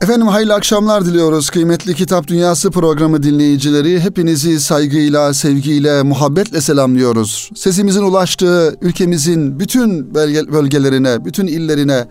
Efendim 0.00 0.26
hayırlı 0.26 0.54
akşamlar 0.54 1.04
diliyoruz 1.04 1.50
kıymetli 1.50 1.94
Kitap 1.94 2.28
Dünyası 2.28 2.70
programı 2.70 3.22
dinleyicileri. 3.22 4.00
Hepinizi 4.00 4.60
saygıyla, 4.60 5.34
sevgiyle, 5.34 6.02
muhabbetle 6.02 6.60
selamlıyoruz. 6.60 7.50
Sesimizin 7.54 8.02
ulaştığı 8.02 8.76
ülkemizin 8.80 9.60
bütün 9.60 10.14
bölgelerine, 10.14 11.24
bütün 11.24 11.46
illerine 11.46 12.08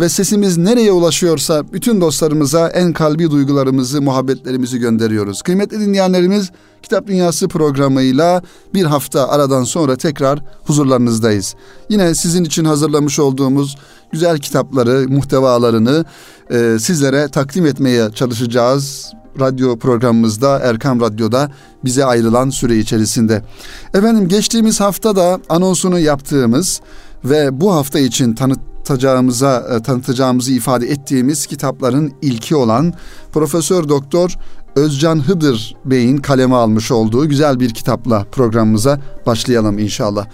ve 0.00 0.08
sesimiz 0.08 0.56
nereye 0.56 0.92
ulaşıyorsa 0.92 1.72
bütün 1.72 2.00
dostlarımıza 2.00 2.68
en 2.68 2.92
kalbi 2.92 3.30
duygularımızı, 3.30 4.02
muhabbetlerimizi 4.02 4.78
gönderiyoruz. 4.78 5.42
Kıymetli 5.42 5.80
dinleyenlerimiz 5.80 6.50
Kitap 6.82 7.06
Dünyası 7.06 7.48
programıyla 7.48 8.42
bir 8.74 8.84
hafta 8.84 9.28
aradan 9.28 9.64
sonra 9.64 9.96
tekrar 9.96 10.42
huzurlarınızdayız. 10.64 11.54
Yine 11.88 12.14
sizin 12.14 12.44
için 12.44 12.64
hazırlamış 12.64 13.18
olduğumuz 13.18 13.76
güzel 14.12 14.38
kitapları, 14.38 15.08
muhtevalarını 15.08 16.04
e, 16.50 16.78
sizlere 16.80 17.28
takdim 17.28 17.66
etmeye 17.66 18.10
çalışacağız. 18.10 19.12
Radyo 19.40 19.78
programımızda 19.78 20.58
Erkam 20.58 21.00
Radyo'da 21.00 21.50
bize 21.84 22.04
ayrılan 22.04 22.50
süre 22.50 22.78
içerisinde. 22.78 23.42
Efendim 23.94 24.28
geçtiğimiz 24.28 24.80
hafta 24.80 25.16
da 25.16 25.40
anonsunu 25.48 25.98
yaptığımız 25.98 26.80
ve 27.24 27.60
bu 27.60 27.74
hafta 27.74 27.98
için 27.98 28.34
tanıtacağımıza 28.34 29.66
e, 29.76 29.82
tanıtacağımızı 29.82 30.52
ifade 30.52 30.86
ettiğimiz 30.86 31.46
kitapların 31.46 32.12
ilki 32.22 32.56
olan 32.56 32.94
Profesör 33.32 33.88
Doktor 33.88 34.36
Özcan 34.76 35.28
Hıdır 35.28 35.76
Bey'in 35.84 36.16
kaleme 36.16 36.54
almış 36.54 36.90
olduğu 36.90 37.28
güzel 37.28 37.60
bir 37.60 37.74
kitapla 37.74 38.24
programımıza 38.32 39.00
başlayalım 39.26 39.78
inşallah. 39.78 40.26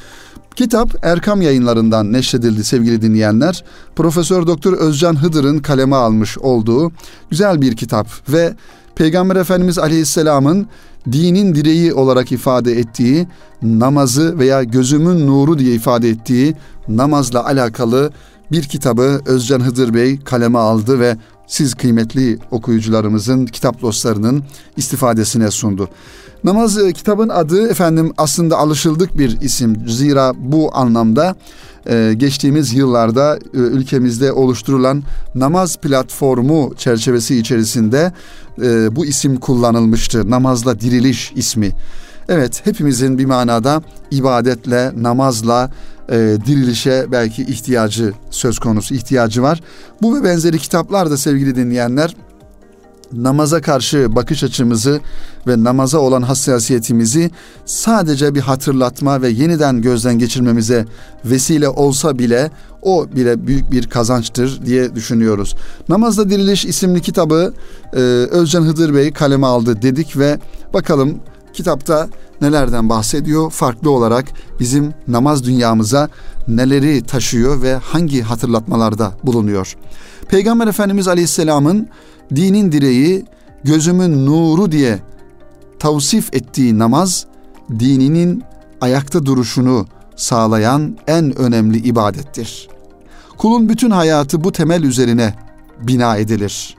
Kitap 0.57 0.95
Erkam 1.03 1.43
yayınlarından 1.43 2.13
neşredildi 2.13 2.65
sevgili 2.65 3.03
dinleyenler. 3.03 3.65
Profesör 3.97 4.47
Doktor 4.47 4.73
Özcan 4.73 5.23
Hıdır'ın 5.23 5.59
kaleme 5.59 5.97
almış 5.97 6.39
olduğu 6.39 6.93
güzel 7.31 7.61
bir 7.61 7.77
kitap 7.77 8.09
ve 8.29 8.55
Peygamber 8.95 9.37
Efendimiz 9.37 9.79
Aleyhisselam'ın 9.79 10.67
dinin 11.13 11.55
direği 11.55 11.95
olarak 11.95 12.33
ifade 12.33 12.73
ettiği 12.73 13.29
namazı 13.63 14.39
veya 14.39 14.63
gözümün 14.63 15.27
nuru 15.27 15.59
diye 15.59 15.75
ifade 15.75 16.09
ettiği 16.09 16.55
namazla 16.89 17.47
alakalı 17.47 18.11
bir 18.53 18.63
kitabı 18.63 19.21
Özcan 19.27 19.61
Hıdır 19.61 19.95
Bey 19.95 20.21
kaleme 20.21 20.59
aldı 20.59 21.01
ve 21.01 21.17
siz 21.47 21.75
kıymetli 21.75 22.39
okuyucularımızın, 22.51 23.47
kitap 23.47 23.83
dostlarının 23.83 24.45
istifadesine 24.77 25.51
sundu. 25.51 25.89
Namaz 26.45 26.79
e, 26.79 26.93
kitabın 26.93 27.29
adı 27.29 27.69
efendim 27.69 28.13
aslında 28.17 28.59
alışıldık 28.59 29.19
bir 29.19 29.41
isim. 29.41 29.89
Zira 29.89 30.33
bu 30.37 30.77
anlamda 30.77 31.37
e, 31.87 32.13
geçtiğimiz 32.17 32.73
yıllarda 32.75 33.37
e, 33.37 33.59
ülkemizde 33.59 34.33
oluşturulan 34.33 35.03
namaz 35.35 35.77
platformu 35.77 36.75
çerçevesi 36.77 37.39
içerisinde 37.39 38.13
bu 38.91 39.07
isim 39.07 39.37
kullanılmıştı. 39.37 40.31
Namazla 40.31 40.81
diriliş 40.81 41.33
ismi. 41.37 41.71
Evet 42.29 42.67
hepimizin 42.67 43.19
bir 43.19 43.25
manada 43.25 43.83
ibadetle, 44.11 44.93
namazla 44.97 45.71
e, 46.09 46.37
dirilişe 46.47 47.07
belki 47.13 47.43
ihtiyacı 47.43 48.13
söz 48.31 48.59
konusu, 48.59 48.95
ihtiyacı 48.95 49.43
var. 49.43 49.61
Bu 50.03 50.15
ve 50.17 50.25
benzeri 50.25 50.59
kitaplar 50.59 51.11
da 51.11 51.17
sevgili 51.17 51.57
dinleyenler 51.57 52.17
namaza 53.13 53.61
karşı 53.61 54.17
bakış 54.17 54.45
açımızı 54.45 55.01
ve 55.47 55.65
namaza 55.65 55.99
olan 55.99 56.23
hassasiyetimizi 56.23 57.31
sadece 57.65 58.35
bir 58.35 58.41
hatırlatma 58.41 59.23
ve 59.23 59.29
yeniden 59.29 59.83
gözden 59.83 60.19
geçirmemize 60.19 60.87
vesile 61.25 61.69
olsa 61.69 62.19
bile 62.19 62.51
o 62.83 63.07
bile 63.17 63.47
büyük 63.47 63.73
bir 63.73 63.87
kazançtır 63.87 64.67
diye 64.67 64.95
düşünüyoruz. 64.95 65.55
Namazda 65.89 66.31
Diriliş 66.31 66.65
isimli 66.65 67.01
kitabı 67.01 67.55
e, 67.93 67.99
Özcan 68.31 68.63
Hıdır 68.63 68.95
Bey 68.95 69.13
kaleme 69.13 69.47
aldı 69.47 69.83
dedik 69.83 70.19
ve 70.19 70.39
bakalım 70.75 71.19
kitapta 71.53 72.09
nelerden 72.41 72.89
bahsediyor? 72.89 73.51
Farklı 73.51 73.91
olarak 73.91 74.25
bizim 74.61 74.95
namaz 75.09 75.45
dünyamıza 75.45 76.09
neleri 76.49 77.03
taşıyor 77.03 77.63
ve 77.63 77.75
hangi 77.75 78.23
hatırlatmalarda 78.23 79.13
bulunuyor? 79.25 79.77
Peygamber 80.29 80.67
Efendimiz 80.67 81.09
Aleyhisselam'ın 81.09 81.89
dinin 82.37 82.73
direği, 82.73 83.25
gözümün 83.65 84.27
nuru 84.27 84.73
diye 84.73 84.99
tavsif 85.79 86.35
ettiği 86.35 86.79
namaz, 86.79 87.27
dininin 87.79 88.43
ayakta 88.81 89.27
duruşunu 89.27 89.87
sağlayan 90.17 90.99
en 91.07 91.39
önemli 91.39 91.79
ibadettir. 91.79 92.69
Kulun 93.39 93.69
bütün 93.69 93.91
hayatı 93.91 94.45
bu 94.45 94.53
temel 94.53 94.83
üzerine 94.83 95.35
bina 95.83 96.17
edilir. 96.17 96.77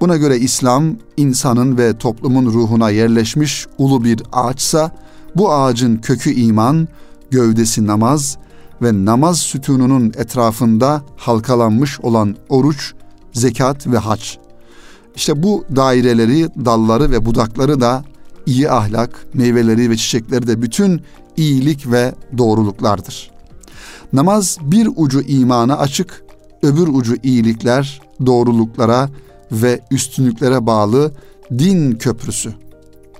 Buna 0.00 0.16
göre 0.16 0.38
İslam 0.38 0.96
insanın 1.16 1.78
ve 1.78 1.98
toplumun 1.98 2.46
ruhuna 2.46 2.90
yerleşmiş 2.90 3.66
ulu 3.78 4.04
bir 4.04 4.22
ağaçsa 4.32 4.90
bu 5.36 5.52
ağacın 5.52 5.96
kökü 5.96 6.32
iman, 6.32 6.88
gövdesi 7.30 7.86
namaz 7.86 8.38
ve 8.82 9.04
namaz 9.04 9.38
sütununun 9.38 10.12
etrafında 10.16 11.02
halkalanmış 11.16 12.00
olan 12.00 12.36
oruç, 12.48 12.94
zekat 13.32 13.86
ve 13.86 13.98
hac. 13.98 14.45
İşte 15.16 15.42
bu 15.42 15.64
daireleri, 15.76 16.64
dalları 16.64 17.10
ve 17.10 17.26
budakları 17.26 17.80
da 17.80 18.04
iyi 18.46 18.70
ahlak, 18.70 19.26
meyveleri 19.34 19.90
ve 19.90 19.96
çiçekleri 19.96 20.46
de 20.46 20.62
bütün 20.62 21.00
iyilik 21.36 21.90
ve 21.90 22.14
doğruluklardır. 22.38 23.30
Namaz 24.12 24.58
bir 24.62 24.88
ucu 24.96 25.20
imana 25.20 25.78
açık, 25.78 26.24
öbür 26.62 26.88
ucu 26.88 27.16
iyilikler, 27.22 28.00
doğruluklara 28.26 29.08
ve 29.52 29.80
üstünlüklere 29.90 30.66
bağlı 30.66 31.12
din 31.58 31.92
köprüsü 31.92 32.54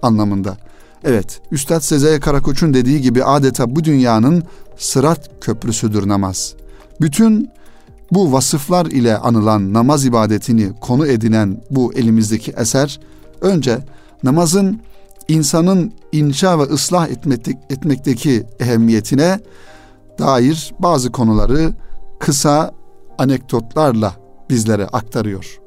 anlamında. 0.02 0.56
Evet, 1.04 1.40
Üstad 1.50 1.80
Sezai 1.80 2.20
Karakoç'un 2.20 2.74
dediği 2.74 3.00
gibi 3.00 3.24
adeta 3.24 3.76
bu 3.76 3.84
dünyanın 3.84 4.42
sırat 4.76 5.30
köprüsüdür 5.40 6.08
namaz. 6.08 6.54
Bütün 7.00 7.50
bu 8.12 8.32
vasıflar 8.32 8.86
ile 8.86 9.18
anılan 9.18 9.72
namaz 9.72 10.04
ibadetini 10.04 10.72
konu 10.80 11.06
edinen 11.06 11.62
bu 11.70 11.92
elimizdeki 11.92 12.50
eser 12.50 13.00
önce 13.40 13.78
namazın 14.22 14.80
insanın 15.28 15.92
inşa 16.12 16.58
ve 16.58 16.62
ıslah 16.62 17.08
etmekteki 17.70 18.46
ehemmiyetine 18.60 19.40
dair 20.18 20.74
bazı 20.78 21.12
konuları 21.12 21.72
kısa 22.18 22.72
anekdotlarla 23.18 24.12
bizlere 24.50 24.86
aktarıyor. 24.86 25.60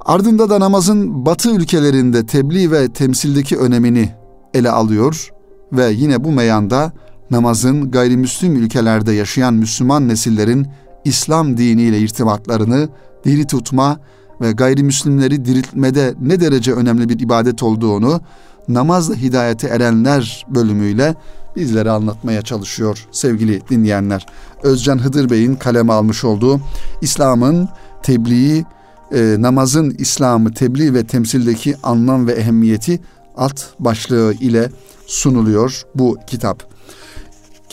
Ardında 0.00 0.50
da 0.50 0.60
namazın 0.60 1.26
batı 1.26 1.50
ülkelerinde 1.50 2.26
tebliğ 2.26 2.70
ve 2.70 2.92
temsildeki 2.92 3.56
önemini 3.56 4.10
ele 4.54 4.70
alıyor 4.70 5.32
ve 5.72 5.90
yine 5.90 6.24
bu 6.24 6.32
meyanda 6.32 6.92
namazın 7.30 7.90
gayrimüslim 7.90 8.56
ülkelerde 8.56 9.12
yaşayan 9.12 9.54
Müslüman 9.54 10.08
nesillerin 10.08 10.66
İslam 11.06 11.56
diniyle 11.56 11.98
irtibatlarını 11.98 12.88
diri 13.24 13.46
tutma 13.46 14.00
ve 14.40 14.52
gayrimüslimleri 14.52 15.44
diriltmede 15.44 16.14
ne 16.20 16.40
derece 16.40 16.72
önemli 16.72 17.08
bir 17.08 17.20
ibadet 17.20 17.62
olduğunu 17.62 18.20
namazla 18.68 19.14
hidayete 19.14 19.68
erenler 19.68 20.46
bölümüyle 20.48 21.14
bizlere 21.56 21.90
anlatmaya 21.90 22.42
çalışıyor 22.42 23.06
sevgili 23.12 23.60
dinleyenler. 23.70 24.26
Özcan 24.62 24.98
Hıdır 24.98 25.30
Bey'in 25.30 25.54
kaleme 25.54 25.92
almış 25.92 26.24
olduğu 26.24 26.60
İslam'ın 27.00 27.68
tebliği, 28.02 28.64
e, 29.12 29.36
namazın 29.38 29.90
İslam'ı 29.98 30.52
tebliğ 30.52 30.94
ve 30.94 31.06
temsildeki 31.06 31.76
anlam 31.82 32.26
ve 32.26 32.32
ehemmiyeti 32.32 33.00
alt 33.36 33.60
başlığı 33.78 34.34
ile 34.40 34.70
sunuluyor 35.06 35.82
bu 35.94 36.18
kitap. 36.26 36.75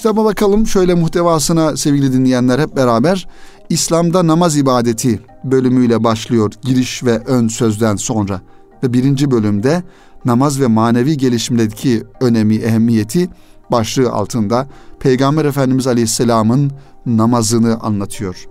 Kitaba 0.04 0.26
bakalım 0.26 0.68
şöyle 0.68 0.94
muhtevasına 0.94 1.78
sevgili 1.78 2.14
dinleyenler 2.14 2.60
hep 2.60 2.76
beraber. 2.76 3.28
İslam'da 3.70 4.28
namaz 4.28 4.58
ibadeti 4.58 5.20
bölümüyle 5.44 6.04
başlıyor 6.04 6.52
giriş 6.62 7.04
ve 7.04 7.18
ön 7.18 7.48
sözden 7.48 7.96
sonra. 7.96 8.42
Ve 8.84 8.94
birinci 8.94 9.32
bölümde 9.32 9.84
namaz 10.26 10.60
ve 10.60 10.68
manevi 10.68 11.18
gelişimdeki 11.18 12.04
önemi, 12.22 12.56
ehemmiyeti 12.56 13.30
başlığı 13.72 14.12
altında 14.12 14.68
Peygamber 15.00 15.46
Efendimiz 15.46 15.88
Aleyhisselam'ın 15.88 16.72
namazını 17.06 17.80
anlatıyor. 17.80 18.48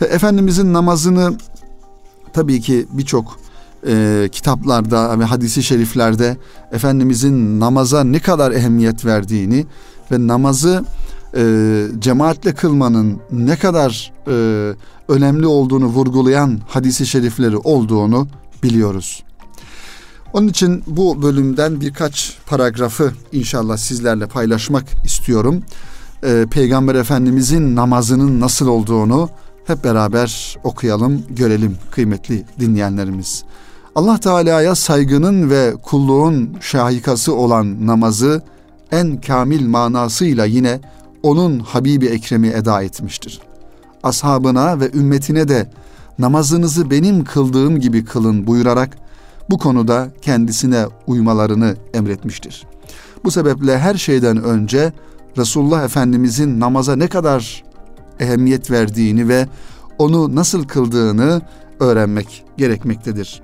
Efendimizin 0.00 0.72
namazını 0.72 1.34
tabii 2.32 2.60
ki 2.60 2.86
birçok 2.92 3.38
e, 3.86 4.28
kitaplarda 4.32 5.18
ve 5.18 5.24
hadisi 5.24 5.62
şeriflerde 5.62 6.36
Efendimizin 6.72 7.60
namaza 7.60 8.04
ne 8.04 8.18
kadar 8.18 8.52
ehemmiyet 8.52 9.04
verdiğini 9.04 9.66
ve 10.10 10.26
namazı 10.26 10.84
e, 11.36 11.84
cemaatle 11.98 12.54
kılmanın 12.54 13.20
ne 13.32 13.56
kadar 13.56 14.12
e, 14.26 14.32
önemli 15.08 15.46
olduğunu 15.46 15.86
vurgulayan 15.86 16.60
hadisi 16.68 17.06
şerifleri 17.06 17.56
olduğunu 17.56 18.28
biliyoruz. 18.62 19.22
Onun 20.32 20.48
için 20.48 20.82
bu 20.86 21.22
bölümden 21.22 21.80
birkaç 21.80 22.38
paragrafı 22.46 23.12
inşallah 23.32 23.76
sizlerle 23.76 24.26
paylaşmak 24.26 24.84
istiyorum. 25.04 25.62
Ee, 26.24 26.46
Peygamber 26.50 26.94
Efendimizin 26.94 27.76
namazının 27.76 28.40
nasıl 28.40 28.68
olduğunu 28.68 29.30
hep 29.66 29.84
beraber 29.84 30.58
okuyalım, 30.64 31.22
görelim 31.30 31.76
kıymetli 31.90 32.44
dinleyenlerimiz. 32.60 33.44
Allah 33.94 34.18
Teala'ya 34.18 34.74
saygının 34.74 35.50
ve 35.50 35.74
kulluğun 35.82 36.56
şahikası 36.60 37.34
olan 37.34 37.86
namazı 37.86 38.42
en 38.92 39.20
kamil 39.20 39.66
manasıyla 39.66 40.44
yine 40.44 40.80
onun 41.22 41.58
Habibi 41.58 42.06
Ekrem'i 42.06 42.48
eda 42.48 42.82
etmiştir. 42.82 43.40
Ashabına 44.02 44.80
ve 44.80 44.92
ümmetine 44.92 45.48
de 45.48 45.70
namazınızı 46.18 46.90
benim 46.90 47.24
kıldığım 47.24 47.80
gibi 47.80 48.04
kılın 48.04 48.46
buyurarak 48.46 48.96
bu 49.50 49.58
konuda 49.58 50.08
kendisine 50.22 50.86
uymalarını 51.06 51.76
emretmiştir. 51.94 52.66
Bu 53.24 53.30
sebeple 53.30 53.78
her 53.78 53.94
şeyden 53.94 54.42
önce 54.42 54.92
Resulullah 55.38 55.84
Efendimizin 55.84 56.60
namaza 56.60 56.96
ne 56.96 57.08
kadar 57.08 57.64
ehemmiyet 58.20 58.70
verdiğini 58.70 59.28
ve 59.28 59.46
onu 59.98 60.34
nasıl 60.34 60.64
kıldığını 60.64 61.42
öğrenmek 61.80 62.44
gerekmektedir. 62.56 63.42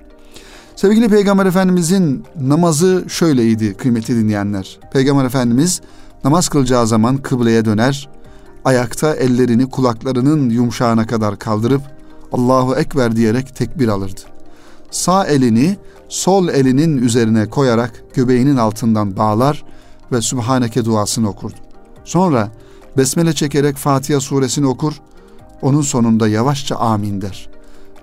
Sevgili 0.78 1.08
Peygamber 1.08 1.46
Efendimizin 1.46 2.24
namazı 2.40 3.04
şöyleydi 3.08 3.74
kıymetli 3.74 4.16
dinleyenler. 4.16 4.78
Peygamber 4.92 5.24
Efendimiz 5.24 5.80
namaz 6.24 6.48
kılacağı 6.48 6.86
zaman 6.86 7.16
kıbleye 7.16 7.64
döner, 7.64 8.08
ayakta 8.64 9.14
ellerini 9.14 9.70
kulaklarının 9.70 10.50
yumuşağına 10.50 11.06
kadar 11.06 11.38
kaldırıp 11.38 11.82
Allahu 12.32 12.76
Ekber 12.76 13.16
diyerek 13.16 13.56
tekbir 13.56 13.88
alırdı. 13.88 14.20
Sağ 14.90 15.26
elini 15.26 15.76
sol 16.08 16.48
elinin 16.48 16.98
üzerine 16.98 17.46
koyarak 17.46 18.04
göbeğinin 18.14 18.56
altından 18.56 19.16
bağlar 19.16 19.64
ve 20.12 20.20
Sübhaneke 20.20 20.84
duasını 20.84 21.28
okurdu. 21.28 21.56
Sonra 22.04 22.52
besmele 22.96 23.32
çekerek 23.32 23.76
Fatiha 23.76 24.20
suresini 24.20 24.66
okur, 24.66 24.92
onun 25.62 25.82
sonunda 25.82 26.28
yavaşça 26.28 26.76
amin 26.76 27.20
der. 27.20 27.48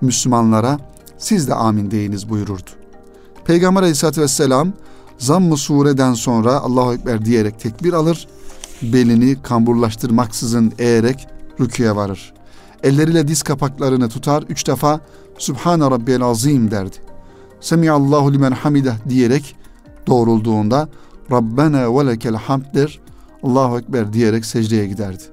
Müslümanlara 0.02 0.80
siz 1.18 1.48
de 1.48 1.54
amin 1.54 1.92
deyiniz 1.92 2.30
buyururdu. 2.30 2.70
Peygamber 3.46 3.82
aleyhissalatü 3.82 4.22
vesselam 4.22 4.74
zamm-ı 5.18 5.58
sureden 5.58 6.14
sonra 6.14 6.54
Allahu 6.60 6.94
Ekber 6.94 7.26
diyerek 7.26 7.60
tekbir 7.60 7.94
alır, 7.94 8.28
belini 8.82 9.42
kamburlaştırmaksızın 9.42 10.74
eğerek 10.80 11.28
rüküye 11.60 11.96
varır. 11.96 12.34
Elleriyle 12.84 13.28
diz 13.28 13.44
kapaklarını 13.44 14.10
tutar, 14.10 14.44
üç 14.50 14.68
defa 14.68 15.00
Subhane 15.38 15.84
Rabbiyel 15.84 16.22
Azim 16.22 16.72
derdi. 16.72 16.96
Semiyallahu 17.62 18.34
limen 18.34 18.52
hamideh 18.52 19.10
diyerek 19.10 19.56
doğrulduğunda 20.08 20.90
Rabbena 21.32 21.98
ve 21.98 22.08
lekel 22.08 22.36
hamd 22.36 22.66
der, 22.76 23.00
Allahu 23.44 23.80
Ekber 23.80 24.14
diyerek 24.14 24.46
secdeye 24.46 24.88
giderdi. 24.88 25.24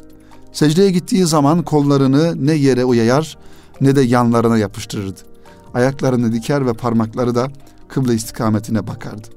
Secdeye 0.53 0.91
gittiği 0.91 1.27
zaman 1.27 1.63
kollarını 1.63 2.47
ne 2.47 2.53
yere 2.53 2.85
uyayar 2.85 3.39
ne 3.81 3.97
de 3.97 4.01
yanlarına 4.01 4.59
yapıştırırdı. 4.59 5.32
Ayaklarını 5.75 6.33
diker 6.33 6.67
ve 6.67 6.73
parmakları 6.73 7.35
da 7.35 7.49
kıble 7.89 8.15
istikametine 8.15 8.87
bakardı. 8.87 9.29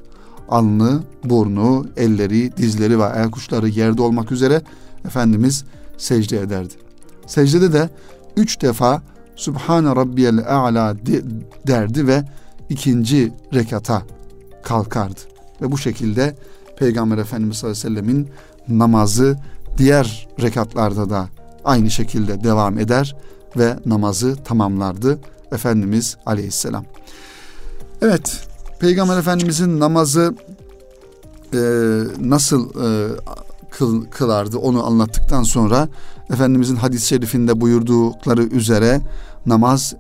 Alnı, 0.50 1.04
burnu, 1.24 1.88
elleri, 1.98 2.58
dizleri 2.58 3.00
ve 3.00 3.06
ayak 3.06 3.38
uçları 3.38 3.70
yerde 3.70 4.02
olmak 4.02 4.32
üzere 4.32 4.62
Efendimiz 5.06 5.64
secde 5.98 6.40
ederdi. 6.40 6.74
Secdede 7.28 7.74
de 7.74 7.90
üç 8.38 8.62
defa 8.62 9.02
Subhane 9.36 9.96
Rabbiyel 9.96 10.40
A'la 10.48 10.96
derdi 11.68 12.08
ve 12.08 12.24
ikinci 12.70 13.34
rekata 13.54 14.02
kalkardı. 14.64 15.20
Ve 15.62 15.72
bu 15.72 15.78
şekilde 15.78 16.36
Peygamber 16.78 17.18
Efendimiz 17.18 17.58
sallallahu 17.58 17.88
aleyhi 17.88 17.98
ve 17.98 18.02
sellemin 18.02 18.30
namazı 18.68 19.38
diğer 19.78 20.28
rekatlarda 20.42 21.10
da 21.10 21.28
aynı 21.66 21.92
şekilde 21.92 22.44
devam 22.44 22.80
eder 22.80 23.16
ve 23.58 23.76
namazı 23.86 24.36
tamamlardı 24.36 25.20
Efendimiz 25.52 26.18
Aleyhisselam. 26.26 26.86
Evet, 28.02 28.48
Peygamber 28.80 29.18
Efendimizin 29.18 29.80
namazı 29.80 30.36
e, 31.54 31.60
nasıl 32.20 32.70
e, 32.70 33.16
kıl, 33.70 34.06
kılardı 34.06 34.58
onu 34.58 34.86
anlattıktan 34.86 35.44
sonra 35.44 35.90
Efendimizin 36.30 36.76
hadis-i 36.76 37.08
şerifinde 37.08 37.62
buyurdukları 37.62 38.44
üzere 38.44 39.02
namaz 39.46 39.96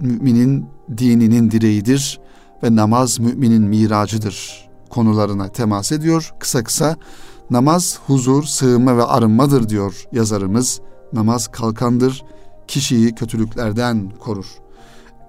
müminin 0.00 0.66
dininin 0.98 1.50
direğidir 1.50 2.20
ve 2.62 2.76
namaz 2.76 3.18
müminin 3.18 3.62
miracıdır 3.62 4.68
konularına 4.90 5.48
temas 5.48 5.92
ediyor. 5.92 6.34
Kısa 6.38 6.64
kısa 6.64 6.96
namaz 7.50 7.98
huzur, 8.06 8.44
sığınma 8.44 8.96
ve 8.96 9.04
arınmadır 9.04 9.68
diyor 9.68 10.04
yazarımız. 10.12 10.80
Namaz 11.12 11.48
kalkandır, 11.48 12.24
kişiyi 12.68 13.14
kötülüklerden 13.14 14.12
korur. 14.20 14.46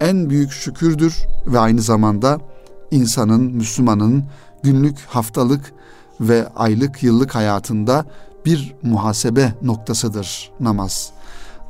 En 0.00 0.30
büyük 0.30 0.52
şükürdür 0.52 1.26
ve 1.46 1.58
aynı 1.58 1.82
zamanda 1.82 2.40
insanın, 2.90 3.42
Müslümanın 3.42 4.24
günlük, 4.62 4.98
haftalık 5.00 5.72
ve 6.20 6.48
aylık, 6.56 7.02
yıllık 7.02 7.34
hayatında 7.34 8.04
bir 8.46 8.74
muhasebe 8.82 9.54
noktasıdır 9.62 10.50
namaz. 10.60 11.10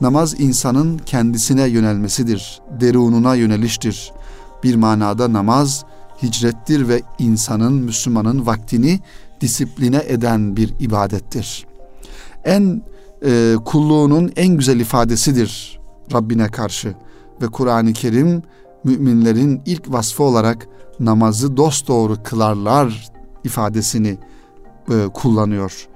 Namaz 0.00 0.41
insanın 0.41 0.99
kendisine 0.99 1.69
yönelmesidir, 1.69 2.61
derununa 2.81 3.35
yöneliştir. 3.35 4.12
Bir 4.65 4.75
manada 4.75 5.32
namaz 5.32 5.85
hicrettir 6.23 6.88
ve 6.88 7.03
insanın, 7.19 7.73
Müslümanın 7.73 8.47
vaktini 8.47 9.00
disipline 9.41 10.03
eden 10.06 10.56
bir 10.56 10.75
ibadettir. 10.81 11.67
En 12.44 12.82
e, 13.25 13.56
kulluğunun 13.65 14.32
en 14.37 14.56
güzel 14.56 14.81
ifadesidir 14.81 15.81
Rabbine 16.12 16.49
karşı 16.49 16.94
ve 17.43 17.47
Kur'an-ı 17.47 17.93
Kerim 17.93 18.43
müminlerin 18.85 19.63
ilk 19.67 19.93
vasfı 19.93 20.23
olarak 20.23 20.69
namazı 21.01 21.57
dosdoğru 21.57 22.17
kılarlar 22.23 23.09
ifadesini 23.45 24.19
e, 24.91 25.09
kullanıyor 25.15 25.89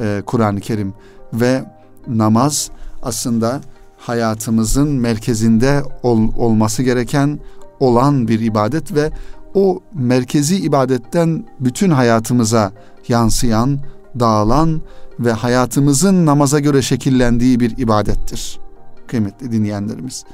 e, 0.00 0.22
Kur'an-ı 0.26 0.60
Kerim 0.60 0.94
ve 1.32 1.64
namaz 2.08 2.70
aslında 3.02 3.60
hayatımızın 3.98 4.88
merkezinde 4.88 5.82
ol, 6.02 6.28
olması 6.36 6.82
gereken 6.82 7.38
olan 7.80 8.28
bir 8.28 8.40
ibadet 8.40 8.94
ve 8.94 9.10
o 9.54 9.80
merkezi 9.94 10.56
ibadetten 10.56 11.44
bütün 11.60 11.90
hayatımıza 11.90 12.72
yansıyan, 13.08 13.78
dağılan 14.20 14.82
ve 15.20 15.32
hayatımızın 15.32 16.26
namaza 16.26 16.60
göre 16.60 16.82
şekillendiği 16.82 17.60
bir 17.60 17.78
ibadettir. 17.78 18.58
Kıymetli 19.06 19.52
dinleyenlerimiz. 19.52 20.24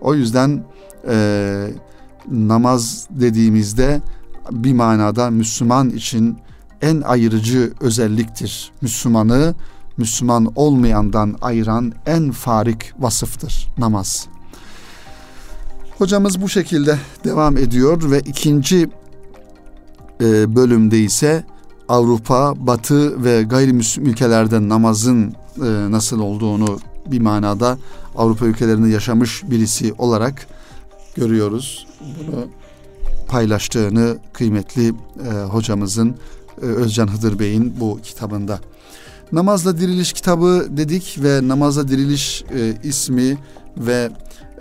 O 0.00 0.14
yüzden 0.14 0.64
e, 1.08 1.66
namaz 2.30 3.06
dediğimizde 3.10 4.00
bir 4.50 4.72
manada 4.72 5.30
Müslüman 5.30 5.90
için 5.90 6.38
en 6.82 7.00
ayırıcı 7.00 7.72
özelliktir. 7.80 8.72
Müslümanı 8.82 9.54
Müslüman 9.96 10.52
olmayandan 10.54 11.36
ayıran 11.40 11.92
en 12.06 12.30
farik 12.30 12.92
vasıftır 12.98 13.68
namaz. 13.78 14.26
Hocamız 15.98 16.42
bu 16.42 16.48
şekilde 16.48 16.98
devam 17.24 17.56
ediyor 17.56 18.10
ve 18.10 18.20
ikinci 18.20 18.90
e, 20.20 20.56
bölümde 20.56 20.98
ise 20.98 21.44
Avrupa, 21.88 22.54
Batı 22.66 23.24
ve 23.24 23.42
gayrimüslim 23.42 24.06
ülkelerde 24.06 24.68
namazın 24.68 25.34
e, 25.56 25.90
nasıl 25.90 26.20
olduğunu 26.20 26.78
bir 27.06 27.20
manada 27.20 27.78
Avrupa 28.16 28.46
ülkelerinde 28.46 28.88
yaşamış 28.88 29.42
birisi 29.50 29.94
olarak 29.98 30.46
görüyoruz. 31.14 31.86
Bunu 32.00 32.46
paylaştığını 33.28 34.18
kıymetli 34.32 34.88
e, 34.88 34.92
hocamızın 35.42 36.14
e, 36.62 36.64
Özcan 36.64 37.08
Hıdır 37.08 37.38
Bey'in 37.38 37.80
bu 37.80 37.98
kitabında. 38.02 38.58
Namazla 39.32 39.78
Diriliş 39.78 40.12
kitabı 40.12 40.66
dedik 40.70 41.18
ve 41.22 41.48
Namazla 41.48 41.88
Diriliş 41.88 42.44
e, 42.54 42.74
ismi 42.82 43.38
ve 43.76 44.10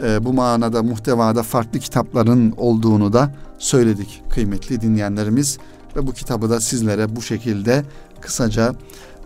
e, 0.03 0.25
bu 0.25 0.33
manada 0.33 0.83
muhtevada 0.83 1.43
farklı 1.43 1.79
kitapların 1.79 2.53
olduğunu 2.57 3.13
da 3.13 3.35
söyledik 3.59 4.23
kıymetli 4.29 4.81
dinleyenlerimiz 4.81 5.57
ve 5.95 6.07
bu 6.07 6.13
kitabı 6.13 6.49
da 6.49 6.61
sizlere 6.61 7.15
bu 7.15 7.21
şekilde 7.21 7.83
kısaca 8.21 8.75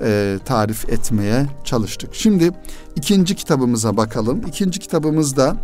e, 0.04 0.40
tarif 0.46 0.90
etmeye 0.90 1.46
çalıştık. 1.64 2.16
Şimdi 2.16 2.52
ikinci 2.96 3.36
kitabımıza 3.36 3.98
bakalım. 3.98 4.42
İkinci 4.48 4.80
kitabımız 4.80 5.38
da 5.38 5.58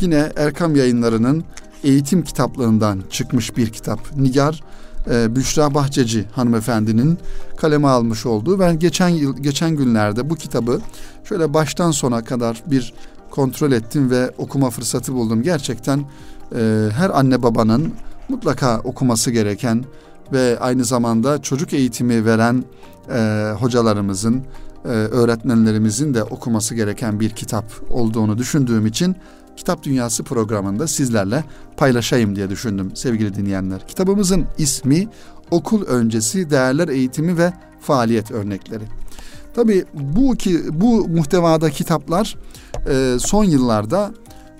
yine 0.00 0.32
Erkam 0.36 0.76
Yayınları'nın 0.76 1.44
eğitim 1.84 2.24
kitaplığından 2.24 3.02
çıkmış 3.10 3.56
bir 3.56 3.70
kitap. 3.70 4.16
Nigar 4.16 4.62
e, 5.10 5.36
Büşra 5.36 5.74
Bahçeci 5.74 6.24
hanımefendinin 6.32 7.18
kaleme 7.56 7.88
almış 7.88 8.26
olduğu. 8.26 8.60
Ben 8.60 8.78
geçen 8.78 9.08
yıl 9.08 9.36
geçen 9.36 9.70
günlerde 9.70 10.30
bu 10.30 10.34
kitabı 10.34 10.80
şöyle 11.24 11.54
baştan 11.54 11.90
sona 11.90 12.24
kadar 12.24 12.62
bir 12.66 12.94
kontrol 13.30 13.72
ettim 13.72 14.10
ve 14.10 14.30
okuma 14.38 14.70
fırsatı 14.70 15.14
buldum. 15.14 15.42
Gerçekten 15.42 16.04
e, 16.56 16.88
her 16.92 17.10
anne 17.10 17.42
babanın 17.42 17.94
mutlaka 18.28 18.80
okuması 18.80 19.30
gereken 19.30 19.84
ve 20.32 20.58
aynı 20.60 20.84
zamanda 20.84 21.42
çocuk 21.42 21.72
eğitimi 21.72 22.24
veren 22.24 22.64
e, 23.10 23.52
hocalarımızın, 23.58 24.42
e, 24.84 24.88
öğretmenlerimizin 24.88 26.14
de 26.14 26.22
okuması 26.22 26.74
gereken 26.74 27.20
bir 27.20 27.30
kitap 27.30 27.64
olduğunu 27.90 28.38
düşündüğüm 28.38 28.86
için 28.86 29.16
Kitap 29.56 29.82
Dünyası 29.82 30.24
programında 30.24 30.86
sizlerle 30.86 31.44
paylaşayım 31.76 32.36
diye 32.36 32.50
düşündüm 32.50 32.90
sevgili 32.94 33.34
dinleyenler. 33.34 33.88
Kitabımızın 33.88 34.46
ismi 34.58 35.08
Okul 35.50 35.86
Öncesi 35.86 36.50
Değerler 36.50 36.88
Eğitimi 36.88 37.38
ve 37.38 37.52
Faaliyet 37.80 38.30
Örnekleri. 38.30 38.84
Tabii 39.54 39.84
bu 39.94 40.34
ki 40.34 40.60
bu 40.72 41.08
muhtevada 41.08 41.70
kitaplar 41.70 42.36
e, 42.90 43.16
son 43.18 43.44
yıllarda 43.44 44.12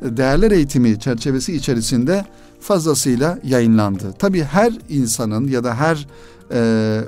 değerler 0.03 0.51
eğitimi 0.51 1.01
çerçevesi 1.01 1.57
içerisinde 1.57 2.25
fazlasıyla 2.67 3.39
yayınlandı. 3.45 4.13
Tabii 4.19 4.43
her 4.43 4.73
insanın 4.89 5.49
ya 5.49 5.65
da 5.65 5.75
her 5.75 6.07
e, 6.51 6.57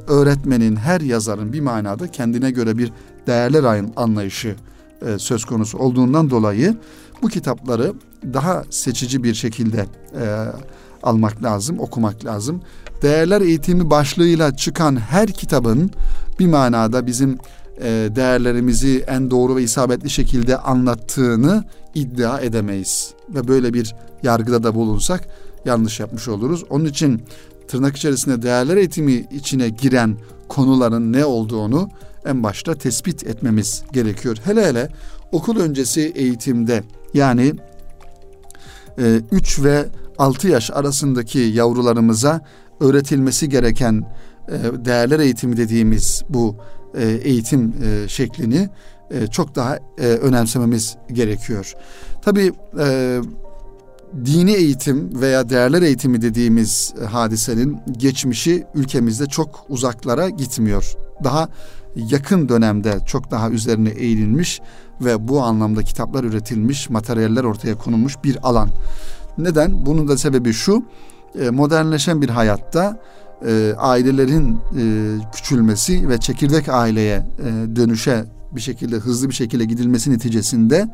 öğretmenin, 0.07 0.77
her 0.77 1.01
yazarın 1.01 1.53
bir 1.53 1.61
manada 1.61 2.11
kendine 2.11 2.51
göre 2.51 2.79
bir 2.79 2.93
değerler 3.27 3.85
anlayışı 3.97 4.57
e, 5.07 5.19
söz 5.19 5.45
konusu 5.45 5.79
olduğundan 5.79 6.31
dolayı 6.31 6.77
bu 7.23 7.29
kitapları 7.29 7.93
daha 8.35 8.65
seçici 8.71 9.23
bir 9.23 9.35
şekilde 9.35 9.87
e, 10.21 10.25
almak 11.03 11.43
lazım, 11.43 11.81
okumak 11.81 12.25
lazım. 12.25 12.61
Değerler 13.03 13.41
eğitimi 13.41 13.91
başlığıyla 13.91 14.57
çıkan 14.57 14.97
her 14.97 15.27
kitabın 15.27 15.91
bir 16.39 16.47
manada 16.47 17.07
bizim 17.07 17.39
e, 17.81 18.09
değerlerimizi 18.17 19.05
en 19.07 19.31
doğru 19.31 19.57
ve 19.57 19.63
isabetli 19.63 20.11
şekilde 20.11 20.59
anlattığını 20.59 21.65
iddia 21.95 22.41
edemeyiz. 22.41 23.15
Ve 23.29 23.49
böyle 23.49 23.75
bir 23.75 23.95
yargıda 24.23 24.63
da 24.63 24.75
bulunsak 24.75 25.29
yanlış 25.65 26.01
yapmış 26.01 26.29
oluruz. 26.29 26.65
Onun 26.71 26.85
için 26.85 27.23
tırnak 27.69 27.97
içerisinde 27.97 28.43
değerler 28.43 28.77
eğitimi 28.77 29.13
içine 29.13 29.69
giren 29.69 30.17
konuların 30.49 31.13
ne 31.13 31.25
olduğunu 31.25 31.89
en 32.27 32.43
başta 32.43 32.75
tespit 32.75 33.27
etmemiz 33.27 33.83
gerekiyor. 33.93 34.37
Hele 34.45 34.67
hele 34.67 34.89
okul 35.33 35.61
öncesi 35.61 36.13
eğitimde 36.15 36.83
yani 37.15 37.55
3 39.33 39.59
e, 39.59 39.65
ve 39.65 39.87
6 40.19 40.49
yaş 40.49 40.71
arasındaki 40.71 41.39
yavrularımıza 41.39 42.41
öğretilmesi 42.81 43.49
gereken 43.49 44.05
e, 44.49 44.85
değerler 44.85 45.21
eğitimi 45.21 45.57
dediğimiz 45.57 46.23
bu 46.29 46.57
e, 46.95 47.05
eğitim 47.07 47.75
şeklini 48.09 48.69
çok 49.31 49.55
daha 49.55 49.79
önemsememiz 49.99 50.97
gerekiyor. 51.13 51.75
Tabii 52.23 52.53
dini 54.25 54.53
eğitim 54.53 55.21
veya 55.21 55.49
değerler 55.49 55.83
eğitimi 55.83 56.23
dediğimiz 56.23 56.95
hadisenin 57.11 57.79
geçmişi 57.93 58.67
ülkemizde 58.75 59.27
çok 59.27 59.65
uzaklara 59.69 60.29
gitmiyor. 60.29 60.95
Daha 61.25 61.49
yakın 61.97 62.49
dönemde 62.49 62.99
çok 63.07 63.31
daha 63.31 63.51
üzerine 63.51 63.89
eğilinmiş 63.89 64.61
ve 65.01 65.29
bu 65.29 65.43
anlamda 65.43 65.83
kitaplar 65.83 66.25
üretilmiş, 66.25 66.91
materyaller 66.91 67.45
ortaya 67.45 67.75
konulmuş 67.75 68.15
bir 68.25 68.49
alan. 68.49 68.71
Neden? 69.39 69.87
Bunun 69.87 70.09
da 70.09 70.19
sebebi 70.19 70.53
şu, 70.53 70.85
e, 71.41 71.51
modernleşen 71.51 72.23
bir 72.23 72.29
hayatta 72.29 73.01
e, 73.47 73.75
ailelerin 73.79 74.59
e, 74.79 74.83
küçülmesi 75.35 76.09
ve 76.09 76.19
çekirdek 76.19 76.69
aileye 76.69 77.17
e, 77.17 77.77
dönüşe 77.77 78.25
bir 78.53 78.61
şekilde 78.61 78.97
hızlı 78.97 79.29
bir 79.29 79.35
şekilde 79.35 79.65
gidilmesi 79.65 80.11
neticesinde 80.13 80.89